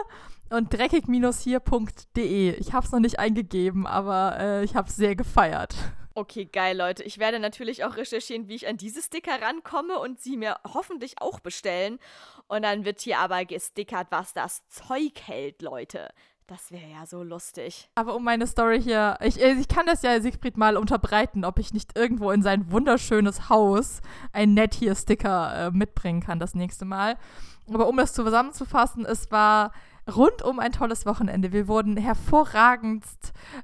[0.53, 2.55] und dreckig-hier.de.
[2.55, 5.75] Ich habe es noch nicht eingegeben, aber äh, ich habe es sehr gefeiert.
[6.15, 7.03] Okay, geil, Leute.
[7.05, 11.15] Ich werde natürlich auch recherchieren, wie ich an diese Sticker rankomme und sie mir hoffentlich
[11.21, 11.99] auch bestellen.
[12.49, 16.11] Und dann wird hier aber gestickert, was das Zeug hält, Leute.
[16.47, 17.89] Das wäre ja so lustig.
[17.95, 21.59] Aber um meine Story hier, ich, äh, ich kann das ja Siegfried mal unterbreiten, ob
[21.59, 26.55] ich nicht irgendwo in sein wunderschönes Haus ein Net hier Sticker äh, mitbringen kann das
[26.55, 27.17] nächste Mal.
[27.73, 29.73] Aber um das zusammenzufassen, es war
[30.09, 31.53] rundum ein tolles Wochenende.
[31.53, 33.05] Wir wurden hervorragend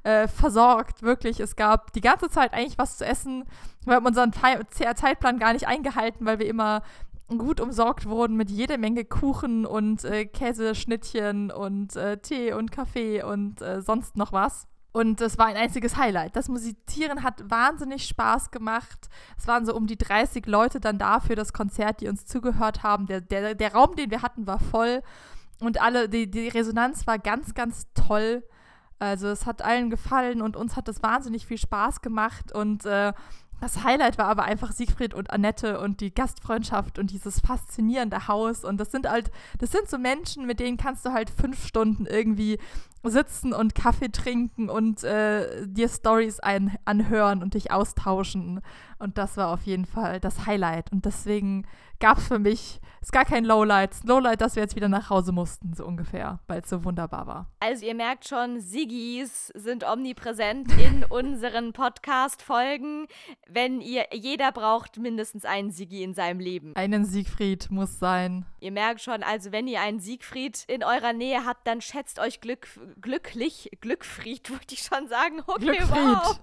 [0.02, 1.40] äh, versorgt, wirklich.
[1.40, 3.44] Es gab die ganze Zeit eigentlich was zu essen.
[3.84, 6.82] Wir haben unseren Zeitplan gar nicht eingehalten, weil wir immer
[7.28, 13.22] gut umsorgt wurden mit jede Menge Kuchen und äh, Käseschnittchen und äh, Tee und Kaffee
[13.22, 14.66] und äh, sonst noch was.
[14.92, 16.34] Und es war ein einziges Highlight.
[16.34, 19.08] Das Musizieren hat wahnsinnig Spaß gemacht.
[19.36, 22.82] Es waren so um die 30 Leute dann da für das Konzert, die uns zugehört
[22.82, 23.06] haben.
[23.06, 25.02] Der, der, der Raum, den wir hatten, war voll.
[25.60, 28.44] Und alle, die, die Resonanz war ganz, ganz toll.
[28.98, 32.52] Also es hat allen gefallen und uns hat es wahnsinnig viel Spaß gemacht.
[32.52, 33.12] Und äh,
[33.60, 38.64] das Highlight war aber einfach Siegfried und Annette und die Gastfreundschaft und dieses faszinierende Haus.
[38.64, 42.06] Und das sind halt, das sind so Menschen, mit denen kannst du halt fünf Stunden
[42.06, 42.58] irgendwie
[43.02, 48.60] sitzen und Kaffee trinken und äh, dir Stories anhören und dich austauschen.
[48.98, 50.90] Und das war auf jeden Fall das Highlight.
[50.92, 51.66] Und deswegen
[52.00, 53.90] gab es für mich, ist gar kein Lowlight.
[54.04, 57.46] Lowlight, dass wir jetzt wieder nach Hause mussten, so ungefähr, weil es so wunderbar war.
[57.60, 63.06] Also ihr merkt schon, Siggis sind omnipräsent in unseren Podcast-Folgen.
[63.48, 66.74] Wenn ihr, jeder braucht mindestens einen Siggi in seinem Leben.
[66.76, 68.46] Einen Siegfried muss sein.
[68.60, 72.40] Ihr merkt schon, also wenn ihr einen Siegfried in eurer Nähe habt, dann schätzt euch
[72.40, 72.68] Glück,
[73.00, 75.40] glücklich, Glückfried, wollte ich schon sagen.
[75.46, 75.88] Okay, Glückfried.
[75.90, 76.40] wow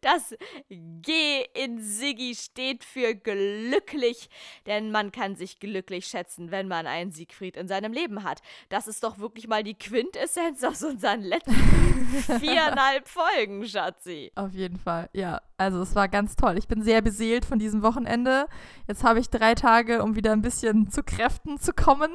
[0.00, 0.38] das, das
[0.68, 4.28] G in Siggi steht für glücklich,
[4.66, 8.42] denn man kann sich glücklich schätzen, wenn man einen Siegfried in seinem Leben hat.
[8.68, 11.54] Das ist doch wirklich mal die Quintessenz aus unseren letzten
[12.40, 14.32] viereinhalb Folgen, Schatzi.
[14.34, 15.40] Auf jeden Fall, ja.
[15.58, 16.58] Also es war ganz toll.
[16.58, 18.46] Ich bin sehr beseelt von diesem Wochenende.
[18.88, 22.10] Jetzt habe ich drei Tage, um wieder ein bisschen zu Kräften zu kommen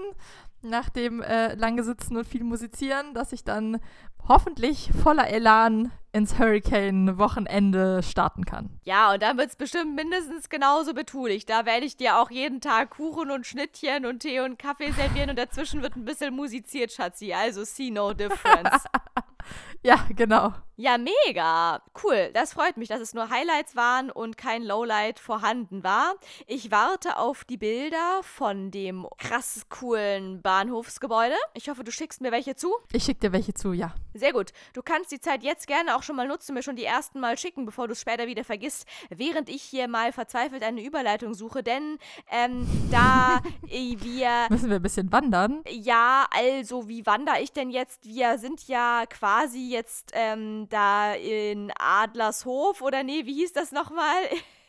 [0.63, 3.79] nach dem äh, lange Sitzen und viel Musizieren, dass ich dann
[4.28, 8.69] hoffentlich voller Elan ins Hurricane-Wochenende starten kann.
[8.84, 11.45] Ja, und dann wird es bestimmt mindestens genauso betulich.
[11.45, 15.30] Da werde ich dir auch jeden Tag Kuchen und Schnittchen und Tee und Kaffee servieren
[15.30, 17.34] und dazwischen wird ein bisschen musiziert, Schatzi.
[17.34, 18.84] Also see no difference.
[19.84, 20.53] ja, genau.
[20.76, 21.82] Ja, mega.
[22.03, 22.32] Cool.
[22.34, 26.15] Das freut mich, dass es nur Highlights waren und kein Lowlight vorhanden war.
[26.47, 31.36] Ich warte auf die Bilder von dem krass coolen Bahnhofsgebäude.
[31.53, 32.74] Ich hoffe, du schickst mir welche zu.
[32.91, 33.93] Ich schicke dir welche zu, ja.
[34.14, 34.51] Sehr gut.
[34.74, 37.38] Du kannst die Zeit jetzt gerne auch schon mal nutzen, mir schon die ersten Mal
[37.38, 41.64] schicken, bevor du es später wieder vergisst, während ich hier mal verzweifelt eine Überleitung suche.
[41.64, 41.97] Denn
[42.30, 44.47] ähm, da wir.
[44.49, 45.64] Müssen wir ein bisschen wandern?
[45.70, 48.05] Ja, also wie wandere ich denn jetzt?
[48.05, 54.22] Wir sind ja quasi jetzt ähm, da in Adlershof oder nee, wie hieß das nochmal?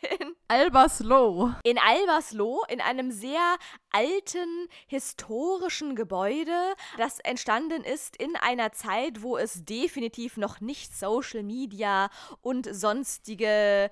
[0.21, 1.53] in Albersloh.
[1.65, 3.57] In Albersloh, in einem sehr
[3.93, 11.43] alten historischen Gebäude, das entstanden ist in einer Zeit, wo es definitiv noch nicht Social
[11.43, 13.91] Media und sonstige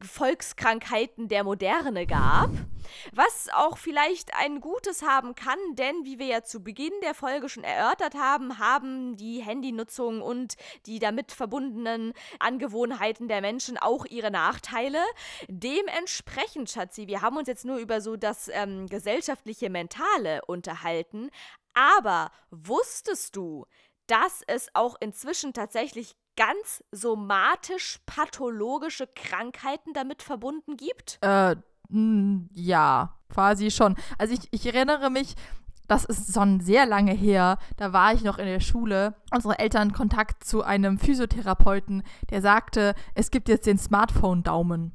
[0.00, 2.50] Volkskrankheiten der Moderne gab.
[3.12, 7.48] Was auch vielleicht ein Gutes haben kann, denn wie wir ja zu Beginn der Folge
[7.48, 14.30] schon erörtert haben, haben die Handynutzung und die damit verbundenen Angewohnheiten der Menschen auch ihre
[14.30, 14.98] Nachteile.
[15.48, 18.86] Dementsprechend, Schatzi, wir haben uns jetzt nur über so das ähm,
[19.40, 21.30] gesellschaftliche Mentale unterhalten,
[21.74, 23.66] aber wusstest du,
[24.06, 31.18] dass es auch inzwischen tatsächlich ganz somatisch-pathologische Krankheiten damit verbunden gibt?
[31.22, 31.56] Äh,
[32.52, 33.96] ja, quasi schon.
[34.18, 35.36] Also ich, ich erinnere mich,
[35.86, 37.58] das ist schon sehr lange her.
[37.76, 39.16] Da war ich noch in der Schule.
[39.32, 44.94] Unsere Eltern Kontakt zu einem Physiotherapeuten, der sagte, es gibt jetzt den Smartphone-Daumen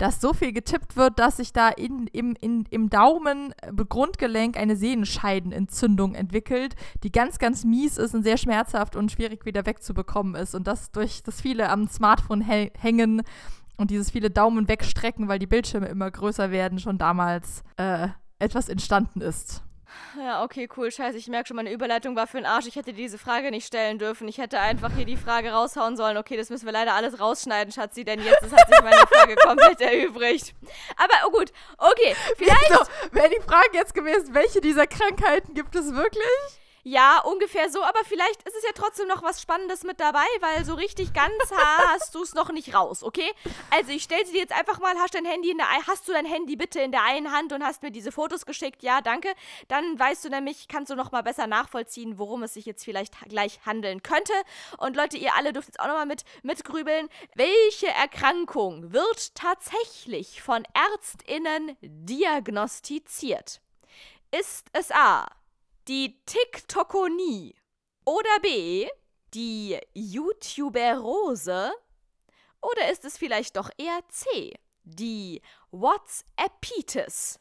[0.00, 4.56] dass so viel getippt wird, dass sich da in, im, in, im Daumen äh, Grundgelenk
[4.56, 10.36] eine Sehenscheidenentzündung entwickelt, die ganz, ganz mies ist und sehr schmerzhaft und schwierig wieder wegzubekommen
[10.36, 10.54] ist.
[10.54, 13.22] Und das durch das viele am Smartphone hängen
[13.76, 18.70] und dieses viele Daumen wegstrecken, weil die Bildschirme immer größer werden, schon damals äh, etwas
[18.70, 19.62] entstanden ist.
[20.18, 20.90] Ja, okay, cool.
[20.90, 22.66] Scheiße, ich merke schon, meine Überleitung war für den Arsch.
[22.66, 24.28] Ich hätte diese Frage nicht stellen dürfen.
[24.28, 26.16] Ich hätte einfach hier die Frage raushauen sollen.
[26.16, 29.80] Okay, das müssen wir leider alles rausschneiden, Schatzi, denn jetzt hat sich meine Frage komplett
[29.80, 30.54] erübrigt.
[30.96, 32.68] Aber oh gut, okay, vielleicht.
[32.68, 32.80] So,
[33.12, 36.59] Wäre die Frage jetzt gewesen, welche dieser Krankheiten gibt es wirklich?
[36.82, 40.64] Ja, ungefähr so, aber vielleicht ist es ja trotzdem noch was Spannendes mit dabei, weil
[40.64, 43.30] so richtig ganz hast du es noch nicht raus, okay?
[43.70, 46.12] Also ich stelle sie dir jetzt einfach mal, hast dein Handy in der hast du
[46.12, 48.82] dein Handy bitte in der einen Hand und hast mir diese Fotos geschickt?
[48.82, 49.28] Ja, danke.
[49.68, 53.14] Dann weißt du nämlich, kannst du noch mal besser nachvollziehen, worum es sich jetzt vielleicht
[53.28, 54.32] gleich handeln könnte.
[54.78, 60.40] Und Leute, ihr alle dürft jetzt auch noch mal mit mitgrübeln, welche Erkrankung wird tatsächlich
[60.40, 63.60] von Ärztinnen diagnostiziert?
[64.30, 65.26] Ist es A
[65.90, 67.52] die TikTokonie
[68.04, 68.88] Oder B,
[69.34, 71.72] die YouTuberose?
[72.62, 77.40] Oder ist es vielleicht doch eher C, die WhatsAppitis?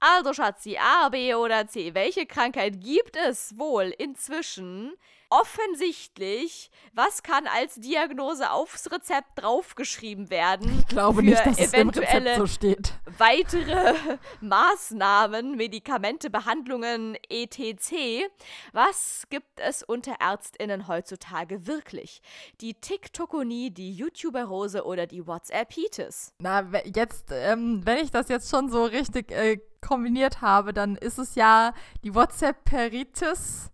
[0.00, 4.96] Also Schatzi, A, B oder C, welche Krankheit gibt es wohl inzwischen,
[5.30, 10.78] offensichtlich, was kann als Diagnose aufs Rezept draufgeschrieben werden?
[10.78, 12.92] Ich glaube nicht, dass es im Rezept so steht.
[13.18, 13.94] Weitere
[14.40, 18.28] Maßnahmen, Medikamente, Behandlungen, etc.
[18.72, 22.20] Was gibt es unter ÄrztInnen heutzutage wirklich?
[22.60, 26.32] Die TikTokonie, die YouTuberose oder die WhatsAppitis?
[26.38, 31.18] Na, jetzt, ähm, wenn ich das jetzt schon so richtig äh, kombiniert habe, dann ist
[31.18, 31.72] es ja
[32.02, 33.70] die WhatsApp-Peritis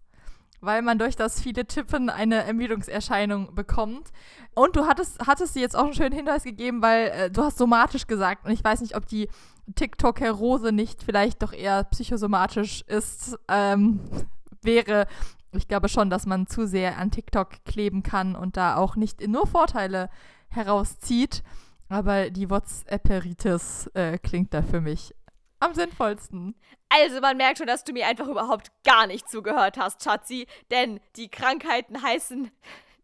[0.63, 4.13] weil man durch das viele Tippen eine Ermüdungserscheinung bekommt.
[4.55, 7.59] Und du hattest, hattest dir jetzt auch einen schönen Hinweis gegeben, weil äh, du hast
[7.59, 9.29] somatisch gesagt und ich weiß nicht, ob die
[9.75, 14.01] TikTok-Herose nicht vielleicht doch eher psychosomatisch ist, ähm,
[14.63, 15.07] wäre.
[15.51, 19.27] Ich glaube schon, dass man zu sehr an TikTok kleben kann und da auch nicht
[19.27, 20.09] nur Vorteile
[20.49, 21.43] herauszieht.
[21.89, 25.15] Aber die WhatsApp-Eritis äh, klingt da für mich
[25.63, 26.55] am sinnvollsten.
[26.89, 30.47] Also man merkt schon, dass du mir einfach überhaupt gar nicht zugehört hast, Schatzi.
[30.71, 32.51] Denn die Krankheiten heißen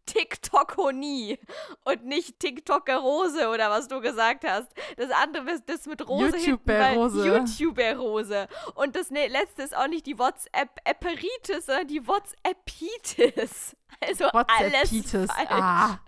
[0.05, 1.39] TikTokonie
[1.85, 4.67] und nicht TikTokerose oder was du gesagt hast.
[4.97, 7.27] Das andere ist das mit Rose YouTuberose.
[7.27, 8.47] YouTuberose.
[8.75, 13.75] Und das ne, letzte ist auch nicht die WhatsApp-Eperitis, sondern die WhatsAppitis.
[14.01, 15.29] Also alles falsch.
[15.49, 15.99] Ah.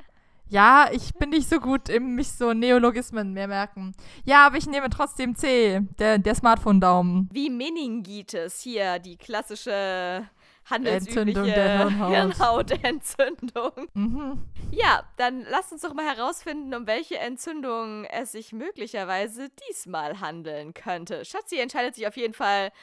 [0.51, 3.93] Ja, ich bin nicht so gut im mich so Neologismen mehr merken.
[4.25, 7.29] Ja, aber ich nehme trotzdem C, der, der Smartphone-Daumen.
[7.31, 10.27] Wie Meningitis, hier die klassische
[10.69, 12.13] handelsübliche Entzündung der Hirnhaut.
[12.13, 13.71] Hirnhautentzündung.
[13.93, 14.43] Mhm.
[14.71, 20.73] Ja, dann lass uns doch mal herausfinden, um welche Entzündung es sich möglicherweise diesmal handeln
[20.73, 21.23] könnte.
[21.23, 22.73] Schatzi entscheidet sich auf jeden Fall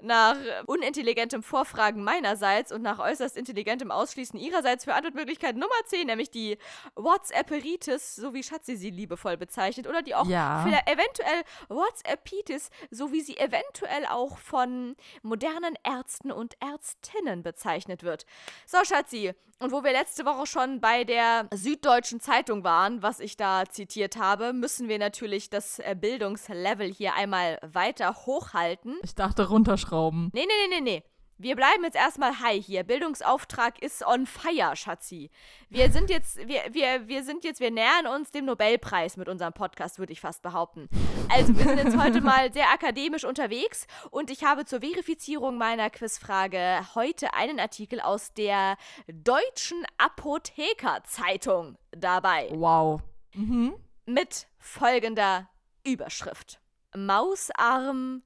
[0.00, 0.36] nach
[0.66, 6.58] unintelligentem Vorfragen meinerseits und nach äußerst intelligentem Ausschließen ihrerseits für Antwortmöglichkeit Nummer 10, nämlich die
[6.94, 10.64] WhatsApperitis, so wie Schatzi sie liebevoll bezeichnet, oder die auch ja.
[10.86, 18.24] eventuell WhatsAppitis, so wie sie eventuell auch von modernen Ärzten und Ärztinnen bezeichnet wird.
[18.66, 23.36] So, Schatzi, und wo wir letzte Woche schon bei der Süddeutschen Zeitung waren, was ich
[23.36, 28.98] da zitiert habe, müssen wir natürlich das äh, Bildungslevel hier einmal weiter hochhalten.
[29.02, 30.30] Ich dachte runterschrauben.
[30.32, 31.02] Nee, nee, nee, nee, nee.
[31.40, 32.82] Wir bleiben jetzt erstmal high hier.
[32.82, 35.30] Bildungsauftrag ist on fire, Schatzi.
[35.70, 39.52] Wir sind jetzt, wir, wir, wir sind jetzt, wir nähern uns dem Nobelpreis mit unserem
[39.52, 40.88] Podcast, würde ich fast behaupten.
[41.32, 45.90] Also, wir sind jetzt heute mal sehr akademisch unterwegs und ich habe zur Verifizierung meiner
[45.90, 48.76] Quizfrage heute einen Artikel aus der
[49.06, 52.48] Deutschen Apothekerzeitung dabei.
[52.50, 53.00] Wow.
[53.34, 53.74] Mhm.
[54.06, 55.48] Mit folgender
[55.84, 56.60] Überschrift:
[56.96, 58.24] Mausarm,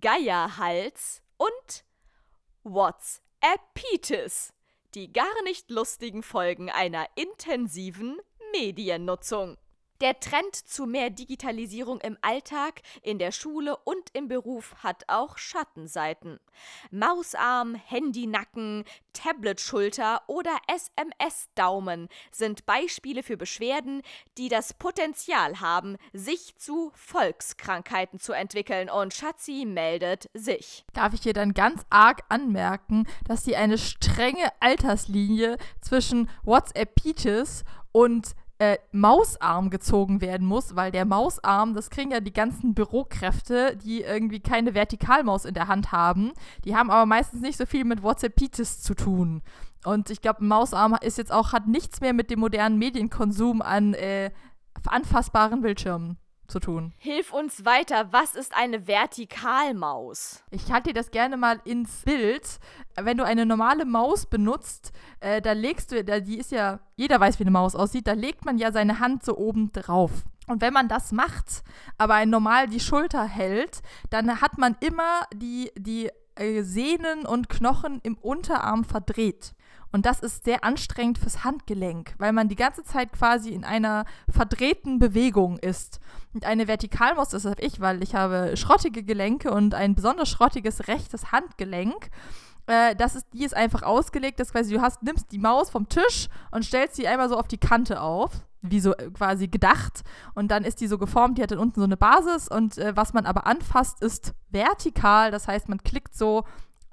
[0.00, 1.84] Geierhals und
[2.64, 4.52] WhatsAppitis.
[4.94, 8.20] Die gar nicht lustigen Folgen einer intensiven
[8.52, 9.56] Mediennutzung.
[10.02, 15.38] Der Trend zu mehr Digitalisierung im Alltag, in der Schule und im Beruf hat auch
[15.38, 16.40] Schattenseiten.
[16.90, 18.82] Mausarm, Handynacken,
[19.12, 24.02] Tablet-Schulter oder SMS-Daumen sind Beispiele für Beschwerden,
[24.38, 28.90] die das Potenzial haben, sich zu Volkskrankheiten zu entwickeln.
[28.90, 30.84] Und Schatzi meldet sich.
[30.94, 38.34] Darf ich dir dann ganz arg anmerken, dass sie eine strenge Alterslinie zwischen WhatsApp-Pitis und
[38.62, 44.02] äh, Mausarm gezogen werden muss, weil der Mausarm, das kriegen ja die ganzen Bürokräfte, die
[44.02, 46.30] irgendwie keine Vertikalmaus in der Hand haben.
[46.64, 49.42] Die haben aber meistens nicht so viel mit WhatsAppitis zu tun.
[49.84, 53.94] Und ich glaube, Mausarm ist jetzt auch, hat nichts mehr mit dem modernen Medienkonsum an
[53.94, 54.30] äh,
[54.86, 56.16] anfassbaren Bildschirmen
[56.48, 56.92] zu tun.
[56.98, 58.08] Hilf uns weiter.
[58.12, 60.42] Was ist eine Vertikalmaus?
[60.50, 62.58] Ich halte dir das gerne mal ins Bild.
[63.00, 67.18] Wenn du eine normale Maus benutzt, äh, da legst du, da, die ist ja, jeder
[67.20, 70.10] weiß, wie eine Maus aussieht, da legt man ja seine Hand so oben drauf.
[70.46, 71.62] Und wenn man das macht,
[71.98, 73.80] aber normal die Schulter hält,
[74.10, 79.54] dann hat man immer die, die äh, Sehnen und Knochen im Unterarm verdreht.
[79.92, 84.06] Und das ist sehr anstrengend fürs Handgelenk, weil man die ganze Zeit quasi in einer
[84.28, 86.00] verdrehten Bewegung ist.
[86.32, 90.88] Und eine Vertikalmaus, das habe ich, weil ich habe schrottige Gelenke und ein besonders schrottiges
[90.88, 92.10] rechtes Handgelenk.
[92.66, 95.88] Äh, das ist, die ist einfach ausgelegt, dass quasi du hast, nimmst die Maus vom
[95.88, 98.30] Tisch und stellst sie einmal so auf die Kante auf,
[98.62, 100.02] wie so äh, quasi gedacht.
[100.34, 102.96] Und dann ist die so geformt, die hat dann unten so eine Basis und äh,
[102.96, 105.30] was man aber anfasst, ist vertikal.
[105.30, 106.44] Das heißt, man klickt so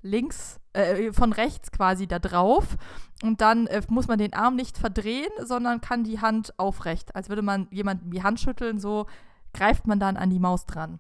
[0.02, 2.78] links, äh, von rechts quasi da drauf.
[3.24, 7.16] Und dann äh, muss man den Arm nicht verdrehen, sondern kann die Hand aufrecht.
[7.16, 9.06] Als würde man jemanden die Hand schütteln, so
[9.54, 11.00] greift man dann an die Maus dran.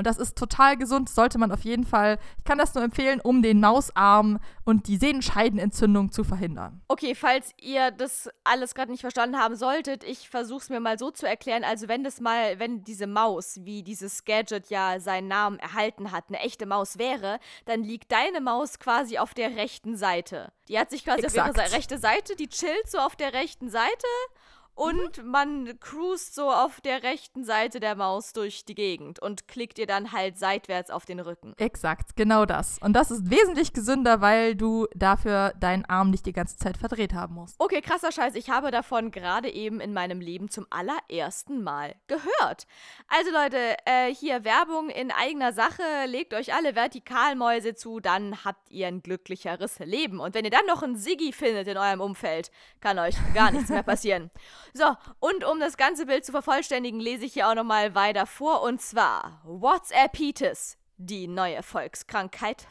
[0.00, 2.18] Und das ist total gesund, sollte man auf jeden Fall.
[2.38, 6.80] Ich kann das nur empfehlen, um den Mausarm und die Sehnenscheidenentzündung zu verhindern.
[6.88, 10.98] Okay, falls ihr das alles gerade nicht verstanden haben solltet, ich versuche es mir mal
[10.98, 11.64] so zu erklären.
[11.64, 16.24] Also wenn das mal, wenn diese Maus, wie dieses Gadget ja seinen Namen erhalten hat,
[16.28, 20.50] eine echte Maus wäre, dann liegt deine Maus quasi auf der rechten Seite.
[20.68, 21.50] Die hat sich quasi Exakt.
[21.50, 24.06] auf ihre rechte Seite, die chillt so auf der rechten Seite
[24.80, 29.78] und man cruist so auf der rechten Seite der Maus durch die Gegend und klickt
[29.78, 31.52] ihr dann halt seitwärts auf den Rücken.
[31.58, 32.78] Exakt, genau das.
[32.80, 37.12] Und das ist wesentlich gesünder, weil du dafür deinen Arm nicht die ganze Zeit verdreht
[37.12, 37.56] haben musst.
[37.58, 38.34] Okay, krasser Scheiß.
[38.36, 42.66] Ich habe davon gerade eben in meinem Leben zum allerersten Mal gehört.
[43.08, 45.82] Also Leute, äh, hier Werbung in eigener Sache.
[46.06, 50.20] Legt euch alle Vertikalmäuse zu, dann habt ihr ein glücklicheres Leben.
[50.20, 52.50] Und wenn ihr dann noch einen Siggi findet in eurem Umfeld,
[52.80, 54.30] kann euch gar nichts mehr passieren.
[54.72, 58.62] So, und um das ganze Bild zu vervollständigen, lese ich hier auch nochmal weiter vor.
[58.62, 60.79] Und zwar WhatsAppitis.
[61.02, 62.66] Die neue Volkskrankheit?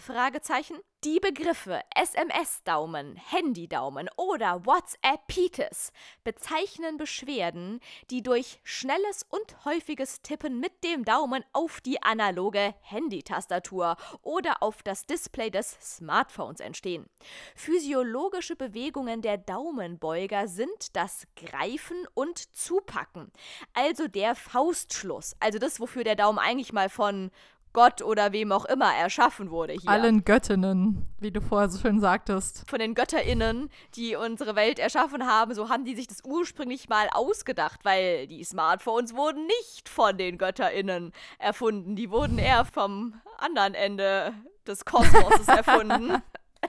[1.04, 5.92] Die Begriffe SMS-Daumen, Handy-Daumen oder WhatsAppitis
[6.24, 7.80] bezeichnen Beschwerden,
[8.12, 14.84] die durch schnelles und häufiges Tippen mit dem Daumen auf die analoge Handytastatur oder auf
[14.84, 17.10] das Display des Smartphones entstehen.
[17.56, 23.32] Physiologische Bewegungen der Daumenbeuger sind das Greifen und Zupacken,
[23.74, 27.32] also der Faustschluss, also das, wofür der Daumen eigentlich mal von
[27.74, 29.90] Gott oder wem auch immer erschaffen wurde hier.
[29.90, 32.64] Allen Göttinnen, wie du vorher so schön sagtest.
[32.68, 37.10] Von den GötterInnen, die unsere Welt erschaffen haben, so haben die sich das ursprünglich mal
[37.12, 41.96] ausgedacht, weil die Smartphones wurden nicht von den GötterInnen erfunden.
[41.96, 44.34] Die wurden eher vom anderen Ende
[44.66, 46.22] des Kosmoses erfunden.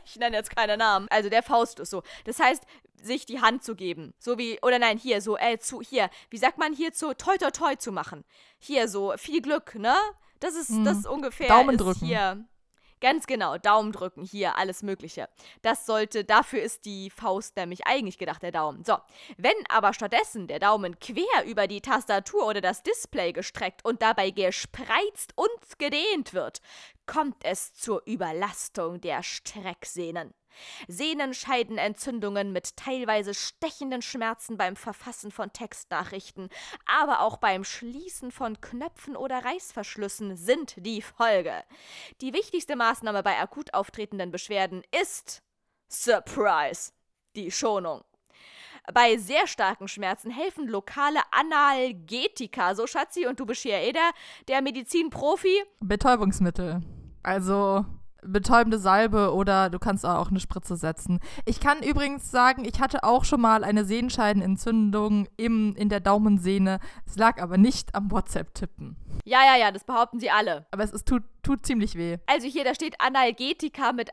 [0.04, 1.06] Ich nenne jetzt keine Namen.
[1.10, 2.02] Also der Faust ist so.
[2.24, 2.64] Das heißt,
[3.02, 4.14] sich die Hand zu geben.
[4.18, 6.10] So wie, oder nein, hier, so, äh, zu, hier.
[6.28, 8.24] Wie sagt man hier zu, toi, toi, toi zu machen?
[8.58, 9.96] Hier, so, viel Glück, ne?
[10.40, 10.84] Das ist, Mhm.
[10.84, 11.48] das ist ungefähr.
[11.48, 12.06] Daumen ist drücken.
[12.06, 12.44] Hier.
[13.02, 15.30] Ganz genau, Daumen drücken, hier, alles Mögliche.
[15.62, 18.84] Das sollte, dafür ist die Faust nämlich eigentlich gedacht, der Daumen.
[18.84, 18.98] So,
[19.38, 24.30] wenn aber stattdessen der Daumen quer über die Tastatur oder das Display gestreckt und dabei
[24.32, 26.60] gespreizt und gedehnt wird,
[27.06, 30.34] kommt es zur Überlastung der Strecksehnen.
[30.88, 36.48] Sehnenscheidenentzündungen mit teilweise stechenden Schmerzen beim Verfassen von Textnachrichten,
[36.86, 41.54] aber auch beim Schließen von Knöpfen oder Reißverschlüssen sind die Folge.
[42.20, 45.42] Die wichtigste Maßnahme bei akut auftretenden Beschwerden ist
[45.88, 46.92] Surprise,
[47.36, 48.02] die Schonung.
[48.92, 52.74] Bei sehr starken Schmerzen helfen lokale Analgetika.
[52.74, 54.10] So, Schatzi, und du bist hier eh der,
[54.48, 55.62] der Medizinprofi.
[55.80, 56.82] Betäubungsmittel.
[57.22, 57.84] Also
[58.22, 61.20] betäubende Salbe oder du kannst auch eine Spritze setzen.
[61.44, 66.80] Ich kann übrigens sagen, ich hatte auch schon mal eine Sehenscheidenentzündung im, in der Daumensehne.
[67.06, 68.96] Es lag aber nicht am WhatsApp-Tippen.
[69.24, 70.66] Ja, ja, ja, das behaupten sie alle.
[70.70, 72.18] Aber es ist, tut, tut ziemlich weh.
[72.26, 74.10] Also hier, da steht Analgetika mit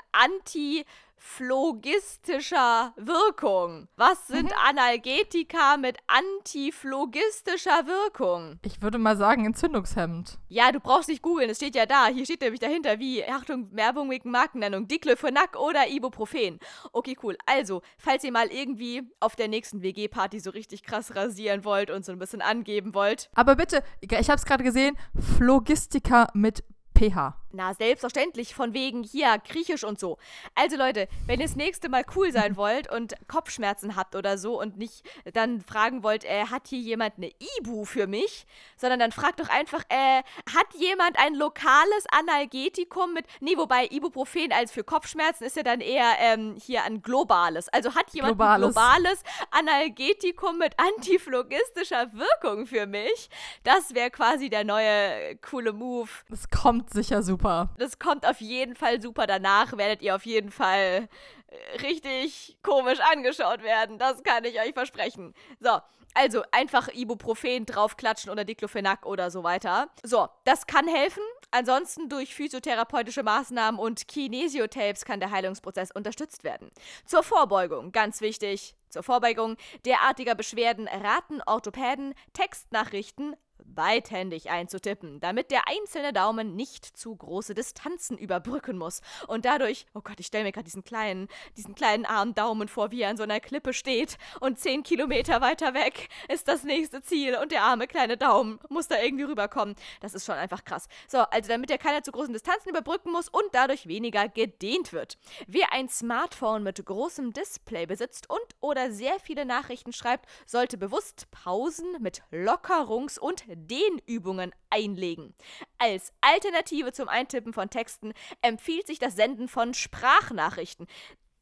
[1.17, 3.87] antiphlogistischer Wirkung.
[3.95, 8.59] Was sind Analgetika mit antiphlogistischer Wirkung?
[8.63, 10.37] Ich würde mal sagen, entzündungshemmend.
[10.47, 12.07] Ja, du brauchst nicht googeln, es steht ja da.
[12.07, 16.59] Hier steht nämlich dahinter, wie, Achtung, Werbung wegen Markennennung, Diclofenac oder Ibuprofen.
[16.91, 17.37] Okay, cool.
[17.45, 22.05] Also, falls ihr mal irgendwie auf der nächsten WG-Party so richtig krass rasieren wollt und
[22.05, 24.97] so ein bisschen angeben wollt, Aber bitte, ich habe es gerade gesehen,
[25.37, 26.63] Phlogistika mit
[26.97, 27.35] pH.
[27.53, 30.17] Na, selbstverständlich, von wegen hier, griechisch und so.
[30.53, 34.59] Also Leute, wenn ihr das nächste Mal cool sein wollt und Kopfschmerzen habt oder so
[34.59, 38.45] und nicht dann fragen wollt, äh, hat hier jemand eine Ibu für mich,
[38.75, 40.23] sondern dann fragt doch einfach, äh,
[40.53, 45.79] hat jemand ein lokales Analgetikum mit, nee, wobei Ibuprofen als für Kopfschmerzen ist ja dann
[45.79, 47.69] eher ähm, hier ein globales.
[47.69, 48.65] Also hat jemand Globales.
[48.65, 53.29] ein globales Analgetikum mit antiphlogistischer Wirkung für mich?
[53.63, 56.09] Das wäre quasi der neue coole Move.
[56.29, 57.36] Das kommt sicher super.
[57.77, 59.27] Das kommt auf jeden Fall super.
[59.27, 61.07] Danach werdet ihr auf jeden Fall
[61.47, 63.97] äh, richtig komisch angeschaut werden.
[63.97, 65.33] Das kann ich euch versprechen.
[65.59, 65.79] So.
[66.13, 69.89] Also einfach Ibuprofen draufklatschen oder Diclofenac oder so weiter.
[70.03, 71.21] So, das kann helfen.
[71.51, 76.71] Ansonsten durch physiotherapeutische Maßnahmen und Kinesiotapes kann der Heilungsprozess unterstützt werden.
[77.05, 83.35] Zur Vorbeugung, ganz wichtig, zur Vorbeugung derartiger Beschwerden raten Orthopäden, Textnachrichten
[83.77, 90.01] beidhändig einzutippen, damit der einzelne Daumen nicht zu große Distanzen überbrücken muss und dadurch, oh
[90.03, 93.17] Gott, ich stelle mir gerade diesen kleinen, diesen kleinen armen Daumen vor, wie er an
[93.17, 97.65] so einer Klippe steht und zehn Kilometer weiter weg ist das nächste Ziel und der
[97.65, 99.75] arme kleine Daumen muss da irgendwie rüberkommen.
[100.01, 100.87] Das ist schon einfach krass.
[101.07, 105.19] So, also damit er keine zu großen Distanzen überbrücken muss und dadurch weniger gedehnt wird.
[105.45, 111.29] Wer ein Smartphone mit großem Display besitzt und oder sehr viele Nachrichten schreibt, sollte bewusst
[111.29, 115.35] Pausen mit Lockerungs- und Dehnübungen einlegen.
[115.77, 120.87] Als Alternative zum Eintippen von Texten empfiehlt sich das Senden von Sprachnachrichten.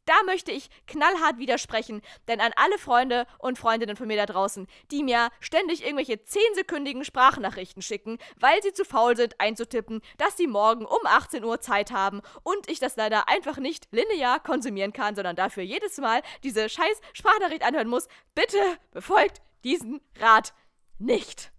[0.06, 4.68] Da möchte ich knallhart widersprechen, denn an alle Freunde und Freundinnen von mir da draußen,
[4.92, 10.46] die mir ständig irgendwelche 10-sekündigen Sprachnachrichten schicken, weil sie zu faul sind einzutippen, dass sie
[10.46, 15.16] morgen um 18 Uhr Zeit haben und ich das leider einfach nicht linear konsumieren kann,
[15.16, 18.60] sondern dafür jedes Mal diese scheiß Sprachnachricht anhören muss, bitte
[18.92, 20.54] befolgt diesen Rat
[21.00, 21.52] nicht.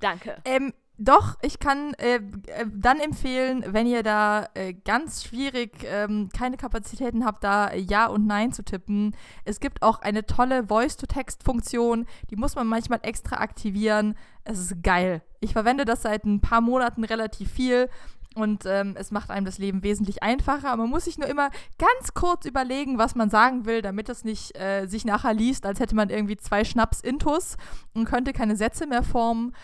[0.00, 0.40] Danke.
[0.44, 6.28] Ähm, doch, ich kann äh, äh, dann empfehlen, wenn ihr da äh, ganz schwierig ähm,
[6.36, 9.14] keine Kapazitäten habt, da Ja und Nein zu tippen.
[9.44, 14.16] Es gibt auch eine tolle Voice-to-Text-Funktion, die muss man manchmal extra aktivieren.
[14.42, 15.22] Es ist geil.
[15.38, 17.88] Ich verwende das seit ein paar Monaten relativ viel
[18.34, 20.76] und ähm, es macht einem das Leben wesentlich einfacher.
[20.76, 24.56] Man muss sich nur immer ganz kurz überlegen, was man sagen will, damit es nicht
[24.58, 27.56] äh, sich nachher liest, als hätte man irgendwie zwei Schnaps-Intus
[27.94, 29.54] und könnte keine Sätze mehr formen.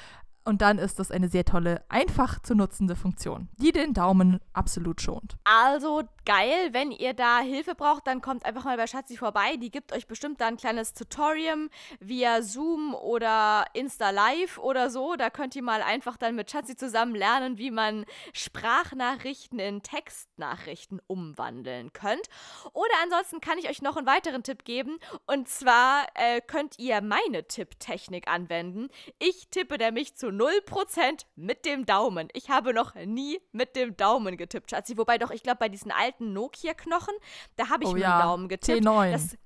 [0.47, 5.01] Und dann ist das eine sehr tolle, einfach zu nutzende Funktion, die den Daumen absolut
[5.01, 5.37] schont.
[5.45, 9.57] Also geil, wenn ihr da Hilfe braucht, dann kommt einfach mal bei Schatzi vorbei.
[9.57, 15.16] Die gibt euch bestimmt da ein kleines Tutorium via Zoom oder Insta Live oder so.
[15.16, 18.05] Da könnt ihr mal einfach dann mit Schatzi zusammen lernen, wie man
[18.35, 22.29] Sprachnachrichten in Textnachrichten umwandeln könnt.
[22.75, 24.99] Oder ansonsten kann ich euch noch einen weiteren Tipp geben.
[25.27, 28.89] Und zwar äh, könnt ihr meine Tipptechnik anwenden.
[29.19, 32.28] Ich tippe nämlich zu 0% mit dem Daumen.
[32.32, 34.97] Ich habe noch nie mit dem Daumen getippt, Schatzi.
[34.97, 37.15] Wobei doch, ich glaube, bei diesen alten Nokia-Knochen,
[37.56, 38.85] da habe ich Oh mit ja, dem Daumen getippt.
[38.85, 39.12] T9.
[39.12, 39.36] Das,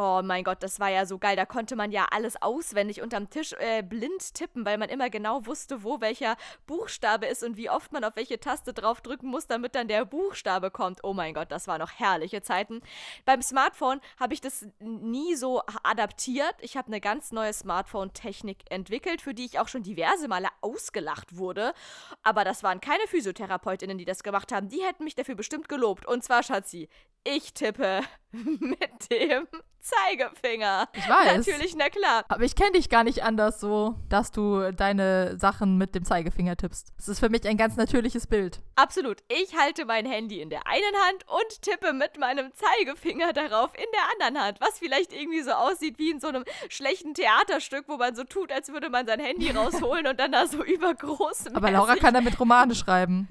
[0.00, 1.34] Oh mein Gott, das war ja so geil.
[1.34, 5.44] Da konnte man ja alles auswendig unterm Tisch äh, blind tippen, weil man immer genau
[5.44, 6.36] wusste, wo welcher
[6.68, 10.70] Buchstabe ist und wie oft man auf welche Taste draufdrücken muss, damit dann der Buchstabe
[10.70, 11.00] kommt.
[11.02, 12.80] Oh mein Gott, das waren noch herrliche Zeiten.
[13.24, 16.54] Beim Smartphone habe ich das nie so adaptiert.
[16.60, 21.36] Ich habe eine ganz neue Smartphone-Technik entwickelt, für die ich auch schon diverse Male ausgelacht
[21.36, 21.74] wurde.
[22.22, 24.68] Aber das waren keine Physiotherapeutinnen, die das gemacht haben.
[24.68, 26.06] Die hätten mich dafür bestimmt gelobt.
[26.06, 26.88] Und zwar, Schatzi,
[27.24, 28.02] ich tippe
[28.32, 29.46] mit dem
[29.80, 30.88] Zeigefinger.
[30.92, 31.46] Ich weiß.
[31.46, 32.24] Natürlich, na klar.
[32.28, 36.56] Aber ich kenne dich gar nicht anders so, dass du deine Sachen mit dem Zeigefinger
[36.56, 36.92] tippst.
[36.96, 38.60] Das ist für mich ein ganz natürliches Bild.
[38.76, 39.22] Absolut.
[39.28, 43.86] Ich halte mein Handy in der einen Hand und tippe mit meinem Zeigefinger darauf in
[43.92, 44.60] der anderen Hand.
[44.60, 48.52] Was vielleicht irgendwie so aussieht wie in so einem schlechten Theaterstück, wo man so tut,
[48.52, 51.54] als würde man sein Handy rausholen und dann da so übergroß.
[51.54, 53.28] Aber Laura kann damit Romane schreiben.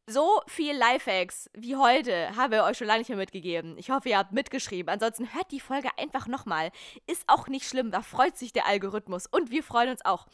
[0.09, 3.77] so viel Lifehacks wie heute haben wir euch schon lange nicht mehr mitgegeben.
[3.77, 4.89] Ich hoffe, ihr habt mitgeschrieben.
[4.91, 6.71] Ansonsten hört die Folge einfach nochmal.
[7.07, 9.27] Ist auch nicht schlimm, da freut sich der Algorithmus.
[9.27, 10.25] Und wir freuen uns auch.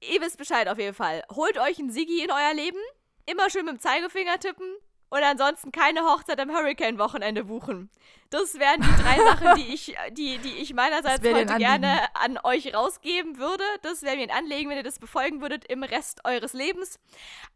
[0.00, 1.24] Ihr wisst Bescheid auf jeden Fall.
[1.30, 2.78] Holt euch einen Sigi in euer Leben.
[3.26, 4.66] Immer schön mit dem Zeigefinger tippen.
[5.10, 7.90] Und ansonsten keine Hochzeit am Hurricane-Wochenende buchen.
[8.30, 12.72] Das wären die drei Sachen, die ich, die, die ich meinerseits heute gerne an euch
[12.72, 13.64] rausgeben würde.
[13.82, 17.00] Das wäre mir ein Anliegen, wenn ihr das befolgen würdet im Rest eures Lebens.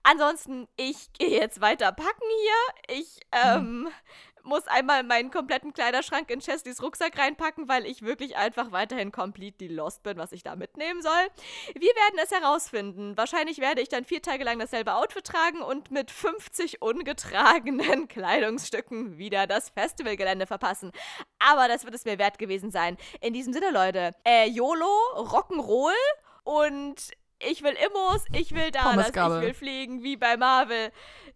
[0.02, 2.98] Ansonsten, ich gehe jetzt weiter packen hier.
[2.98, 3.88] Ich ähm,
[4.44, 9.68] muss einmal meinen kompletten Kleiderschrank in Chesleys Rucksack reinpacken, weil ich wirklich einfach weiterhin completely
[9.68, 11.12] lost bin, was ich da mitnehmen soll.
[11.74, 13.16] Wir werden es herausfinden.
[13.16, 19.18] Wahrscheinlich werde ich dann vier Tage lang dasselbe Outfit tragen und mit 50 ungetragenen Kleidungsstücken
[19.18, 20.92] wieder das Festivalgelände verpassen.
[21.38, 22.96] Aber das wird es mir wert gewesen sein.
[23.20, 25.92] In diesem Sinne, Leute, äh, YOLO, Rock'n'Roll
[26.44, 30.90] und ich will Immos, ich will Dallas, ich will fliegen wie bei Marvel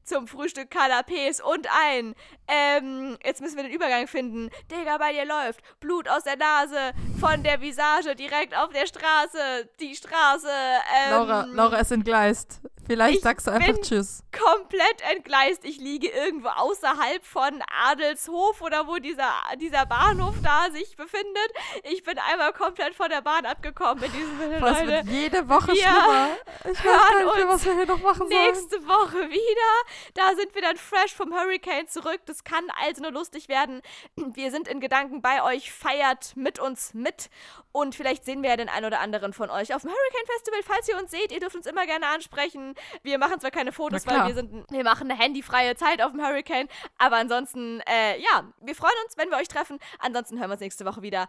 [0.04, 2.14] zum Frühstück Canapés und ein.
[2.46, 4.50] Ähm, jetzt müssen wir den Übergang finden.
[4.70, 9.68] Digga, bei dir läuft Blut aus der Nase von der Visage direkt auf der Straße.
[9.80, 10.48] Die Straße.
[10.48, 12.60] Ähm, Laura, Laura ist entgleist.
[12.88, 14.22] Vielleicht ich sagst du einfach bin- Tschüss.
[14.32, 15.64] komplett entgleist.
[15.64, 21.52] Ich liege irgendwo außerhalb von Adelshof oder wo dieser, dieser Bahnhof da sich befindet.
[21.84, 24.86] Ich bin einmal komplett von der Bahn abgekommen in diesem Sinne, Leute.
[24.88, 26.28] wird jede Woche wir schlimmer.
[26.64, 28.46] Ich weiß gar nicht mehr, was wir hier noch machen sollen.
[28.46, 30.14] Nächste Woche wieder.
[30.14, 32.20] Da sind wir dann fresh vom Hurricane zurück.
[32.26, 33.82] Das kann also nur lustig werden.
[34.16, 35.70] Wir sind in Gedanken bei euch.
[35.72, 37.28] Feiert mit uns mit.
[37.72, 40.60] Und vielleicht sehen wir ja den einen oder anderen von euch auf dem Hurricane Festival.
[40.64, 42.74] Falls ihr uns seht, ihr dürft uns immer gerne ansprechen.
[43.02, 46.24] Wir machen zwar keine Fotos, weil wir sind, wir machen eine handyfreie Zeit auf dem
[46.24, 46.68] Hurricane.
[46.98, 49.78] Aber ansonsten, äh, ja, wir freuen uns, wenn wir euch treffen.
[49.98, 51.26] Ansonsten hören wir uns nächste Woche wieder.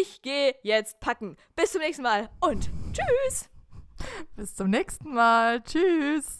[0.00, 1.36] Ich gehe jetzt packen.
[1.56, 3.48] Bis zum nächsten Mal und tschüss.
[4.36, 5.62] Bis zum nächsten Mal.
[5.62, 6.39] Tschüss.